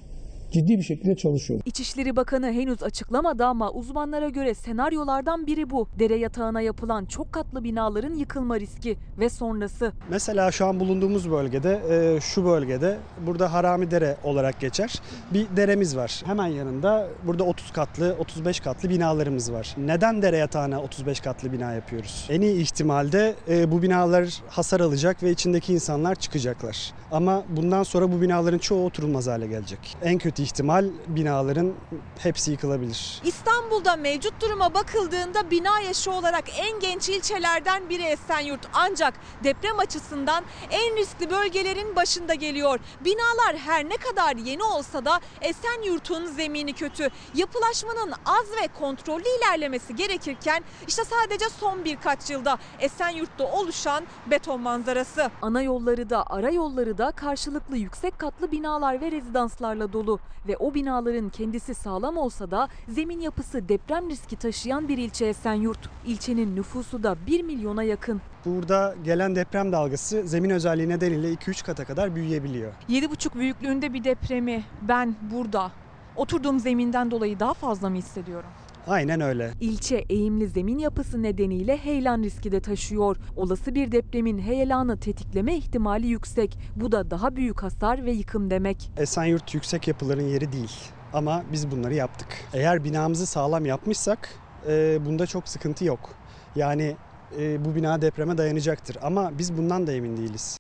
[0.53, 1.63] ciddi bir şekilde çalışıyoruz.
[1.65, 5.87] İçişleri Bakanı henüz açıklamadı ama uzmanlara göre senaryolardan biri bu.
[5.99, 9.91] Dere yatağına yapılan çok katlı binaların yıkılma riski ve sonrası.
[10.09, 12.97] Mesela şu an bulunduğumuz bölgede, e, şu bölgede
[13.27, 15.01] burada Harami Dere olarak geçer.
[15.33, 16.21] Bir deremiz var.
[16.25, 19.75] Hemen yanında burada 30 katlı, 35 katlı binalarımız var.
[19.77, 22.27] Neden dere yatağına 35 katlı bina yapıyoruz?
[22.29, 26.93] En iyi ihtimalde e, bu binalar hasar alacak ve içindeki insanlar çıkacaklar.
[27.11, 29.97] Ama bundan sonra bu binaların çoğu oturulmaz hale gelecek.
[30.03, 31.73] En kötü ihtimal binaların
[32.19, 33.21] hepsi yıkılabilir.
[33.25, 38.59] İstanbul'da mevcut duruma bakıldığında bina yaşı olarak en genç ilçelerden biri Esenyurt.
[38.73, 39.13] Ancak
[39.43, 42.79] deprem açısından en riskli bölgelerin başında geliyor.
[43.05, 47.09] Binalar her ne kadar yeni olsa da Esenyurt'un zemini kötü.
[47.35, 55.31] Yapılaşmanın az ve kontrollü ilerlemesi gerekirken işte sadece son birkaç yılda Esenyurt'ta oluşan beton manzarası.
[55.41, 60.73] Ana yolları da ara yolları da karşılıklı yüksek katlı binalar ve rezidanslarla dolu ve o
[60.73, 65.79] binaların kendisi sağlam olsa da zemin yapısı deprem riski taşıyan bir ilçe Esenyurt.
[66.05, 68.21] İlçenin nüfusu da 1 milyona yakın.
[68.45, 72.71] Burada gelen deprem dalgası zemin özelliği nedeniyle 2-3 kata kadar büyüyebiliyor.
[72.89, 75.71] 7,5 büyüklüğünde bir depremi ben burada
[76.15, 78.49] oturduğum zeminden dolayı daha fazla mı hissediyorum?
[78.87, 79.51] Aynen öyle.
[79.61, 83.17] İlçe eğimli zemin yapısı nedeniyle heyelan riski de taşıyor.
[83.35, 86.57] Olası bir depremin heyelanı tetikleme ihtimali yüksek.
[86.75, 88.91] Bu da daha büyük hasar ve yıkım demek.
[88.97, 90.71] Esenyurt yüksek yapıların yeri değil.
[91.13, 92.27] Ama biz bunları yaptık.
[92.53, 94.29] Eğer binamızı sağlam yapmışsak
[94.67, 96.09] e, bunda çok sıkıntı yok.
[96.55, 96.95] Yani
[97.39, 98.97] e, bu bina depreme dayanacaktır.
[99.01, 100.57] Ama biz bundan da emin değiliz.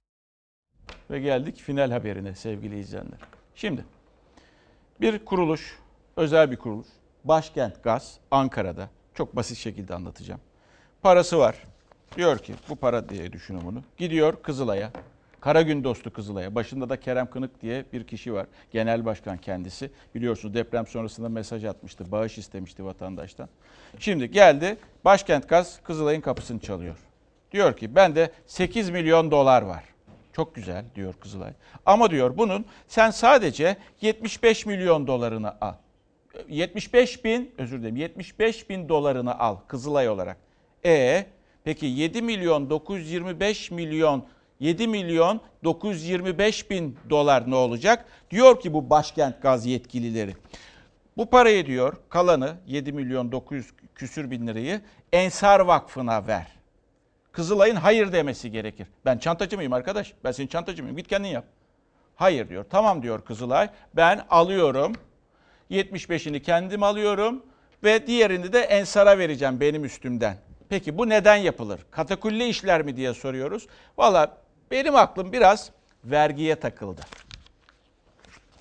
[1.11, 3.19] Ve geldik final haberine sevgili izleyenler.
[3.55, 3.85] Şimdi
[5.01, 5.79] bir kuruluş,
[6.17, 6.87] özel bir kuruluş.
[7.23, 8.89] Başkent Gaz Ankara'da.
[9.13, 10.41] Çok basit şekilde anlatacağım.
[11.01, 11.55] Parası var.
[12.17, 13.81] Diyor ki bu para diye düşünün bunu.
[13.97, 14.91] Gidiyor Kızılay'a.
[15.39, 16.55] Karagün dostu Kızılay'a.
[16.55, 18.45] Başında da Kerem Kınık diye bir kişi var.
[18.71, 19.91] Genel başkan kendisi.
[20.15, 22.11] Biliyorsunuz deprem sonrasında mesaj atmıştı.
[22.11, 23.49] Bağış istemişti vatandaştan.
[23.99, 26.97] Şimdi geldi Başkent Gaz Kızılay'ın kapısını çalıyor.
[27.51, 29.83] Diyor ki bende 8 milyon dolar var.
[30.33, 31.51] Çok güzel diyor Kızılay.
[31.85, 35.73] Ama diyor bunun sen sadece 75 milyon dolarını al.
[36.49, 40.37] 75 bin özür dilerim 75 bin dolarını al Kızılay olarak.
[40.85, 41.25] E
[41.63, 44.25] peki 7 milyon 925 milyon
[44.59, 48.05] 7 milyon 925 bin dolar ne olacak?
[48.31, 50.35] Diyor ki bu başkent gaz yetkilileri.
[51.17, 54.81] Bu parayı diyor kalanı 7 milyon 900 küsür bin lirayı
[55.13, 56.47] Ensar Vakfı'na ver.
[57.31, 58.87] Kızılay'ın hayır demesi gerekir.
[59.05, 60.13] Ben çantacı mıyım arkadaş?
[60.23, 60.97] Ben senin çantacı mıyım?
[60.97, 61.45] Git kendin yap.
[62.15, 62.65] Hayır diyor.
[62.69, 63.69] Tamam diyor Kızılay.
[63.95, 64.93] Ben alıyorum.
[65.73, 67.43] 75'ini kendim alıyorum
[67.83, 70.37] ve diğerini de Ensar'a vereceğim benim üstümden.
[70.69, 71.79] Peki bu neden yapılır?
[71.91, 73.67] Katakulli işler mi diye soruyoruz.
[73.97, 74.37] Valla
[74.71, 75.71] benim aklım biraz
[76.05, 77.01] vergiye takıldı.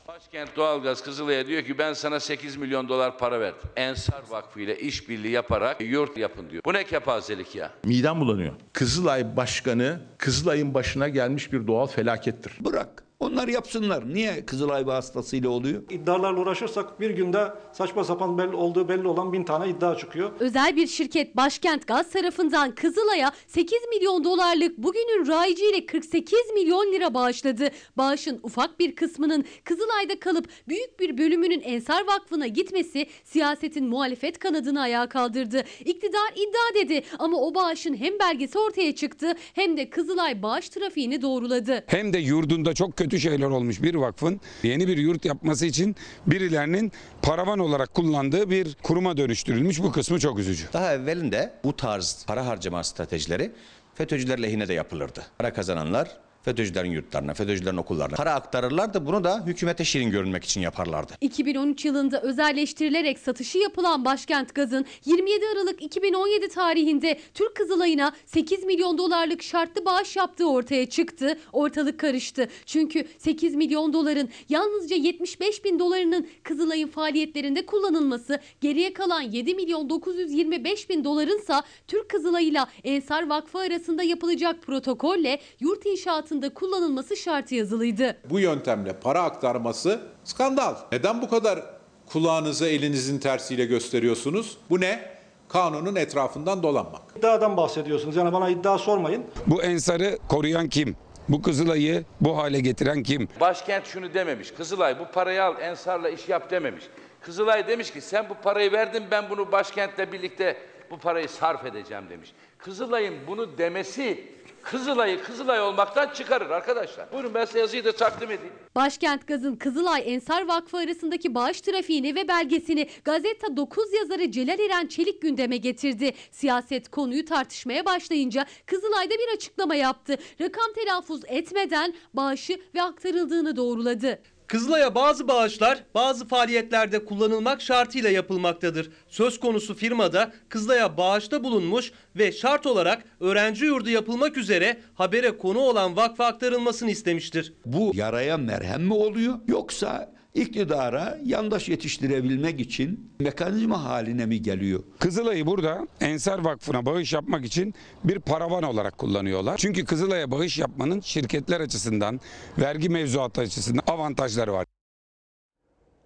[0.08, 3.70] Başkent Doğalgaz Kızılay'a diyor ki ben sana 8 milyon dolar para verdim.
[3.76, 6.62] Ensar Vakfı ile işbirliği yaparak yurt yapın diyor.
[6.64, 7.70] Bu ne kepazelik ya?
[7.84, 8.52] Midem bulanıyor.
[8.72, 12.52] Kızılay Başkanı Kızılay'ın başına gelmiş bir doğal felakettir.
[12.60, 13.04] Bırak.
[13.22, 14.14] Onlar yapsınlar.
[14.14, 15.82] Niye Kızılay vasıtasıyla oluyor?
[15.90, 20.30] İddialarla uğraşırsak bir günde saçma sapan belli olduğu belli olan bin tane iddia çıkıyor.
[20.40, 27.14] Özel bir şirket Başkent Gaz tarafından Kızılay'a 8 milyon dolarlık bugünün rayiciyle 48 milyon lira
[27.14, 27.68] bağışladı.
[27.96, 34.80] Bağışın ufak bir kısmının Kızılay'da kalıp büyük bir bölümünün Ensar Vakfı'na gitmesi siyasetin muhalefet kanadını
[34.80, 35.64] ayağa kaldırdı.
[35.84, 41.22] İktidar iddia dedi ama o bağışın hem belgesi ortaya çıktı hem de Kızılay bağış trafiğini
[41.22, 41.84] doğruladı.
[41.86, 45.96] Hem de yurdunda çok kötü şeyler olmuş bir vakfın yeni bir yurt yapması için
[46.26, 46.92] birilerinin
[47.22, 49.82] paravan olarak kullandığı bir kuruma dönüştürülmüş.
[49.82, 50.64] Bu kısmı çok üzücü.
[50.72, 53.52] Daha evvelinde bu tarz para harcama stratejileri
[53.94, 55.22] FETÖ'cüler lehine de yapılırdı.
[55.38, 59.06] Para kazananlar FETÖ'cülerin yurtlarına, FETÖ'cülerin okullarına para aktarırlardı.
[59.06, 61.12] Bunu da hükümete şirin görünmek için yaparlardı.
[61.20, 68.98] 2013 yılında özelleştirilerek satışı yapılan Başkent Gaz'ın 27 Aralık 2017 tarihinde Türk Kızılay'ına 8 milyon
[68.98, 71.38] dolarlık şartlı bağış yaptığı ortaya çıktı.
[71.52, 72.48] Ortalık karıştı.
[72.66, 79.90] Çünkü 8 milyon doların yalnızca 75 bin dolarının Kızılay'ın faaliyetlerinde kullanılması, geriye kalan 7 milyon
[79.90, 85.86] 925 bin dolarınsa Türk Kızılay'ıyla Ensar Vakfı arasında yapılacak protokolle yurt
[86.32, 88.16] inşaatında kullanılması şartı yazılıydı.
[88.30, 90.74] Bu yöntemle para aktarması skandal.
[90.92, 91.60] Neden bu kadar
[92.06, 94.58] kulağınızı elinizin tersiyle gösteriyorsunuz?
[94.70, 95.12] Bu ne?
[95.48, 97.02] Kanunun etrafından dolanmak.
[97.18, 98.16] İddiadan bahsediyorsunuz.
[98.16, 99.24] Yani bana iddia sormayın.
[99.46, 100.96] Bu ensarı koruyan kim?
[101.28, 103.28] Bu Kızılay'ı bu hale getiren kim?
[103.40, 104.50] Başkent şunu dememiş.
[104.50, 106.84] Kızılay bu parayı al Ensar'la iş yap dememiş.
[107.20, 110.56] Kızılay demiş ki sen bu parayı verdin ben bunu başkentle birlikte
[110.90, 112.32] bu parayı sarf edeceğim demiş.
[112.58, 114.24] Kızılay'ın bunu demesi
[114.62, 117.12] Kızılay'ı Kızılay olmaktan çıkarır arkadaşlar.
[117.12, 118.52] Buyurun ben size yazıyı da takdim edeyim.
[118.74, 124.86] Başkent Gaz'ın Kızılay Ensar Vakfı arasındaki bağış trafiğini ve belgesini Gazeta 9 yazarı Celal Eren
[124.86, 126.14] Çelik gündeme getirdi.
[126.30, 130.16] Siyaset konuyu tartışmaya başlayınca Kızılay'da bir açıklama yaptı.
[130.40, 134.18] Rakam telaffuz etmeden bağışı ve aktarıldığını doğruladı.
[134.52, 138.90] Kızılay'a bazı bağışlar bazı faaliyetlerde kullanılmak şartıyla yapılmaktadır.
[139.08, 145.58] Söz konusu firmada Kızılay'a bağışta bulunmuş ve şart olarak öğrenci yurdu yapılmak üzere habere konu
[145.58, 147.52] olan vakfa aktarılmasını istemiştir.
[147.66, 154.82] Bu yaraya merhem mi oluyor yoksa iktidara yandaş yetiştirebilmek için mekanizma haline mi geliyor?
[154.98, 157.74] Kızılay'ı burada Ensar Vakfı'na bağış yapmak için
[158.04, 159.56] bir paravan olarak kullanıyorlar.
[159.58, 162.20] Çünkü Kızılay'a bağış yapmanın şirketler açısından,
[162.58, 164.66] vergi mevzuatı açısından avantajları var.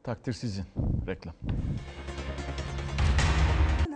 [0.05, 0.65] Takdir sizin.
[1.07, 1.35] Reklam.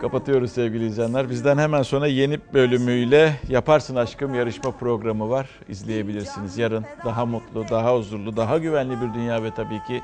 [0.01, 1.31] Kapatıyoruz sevgili izleyenler.
[1.31, 5.49] Bizden hemen sonra yeni bölümüyle Yaparsın Aşkım yarışma programı var.
[5.69, 6.59] İzleyebilirsiniz.
[6.59, 10.03] Yarın daha mutlu, daha huzurlu, daha güvenli bir dünya ve tabii ki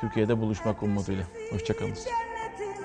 [0.00, 1.24] Türkiye'de buluşmak umuduyla.
[1.52, 1.94] Hoşçakalın.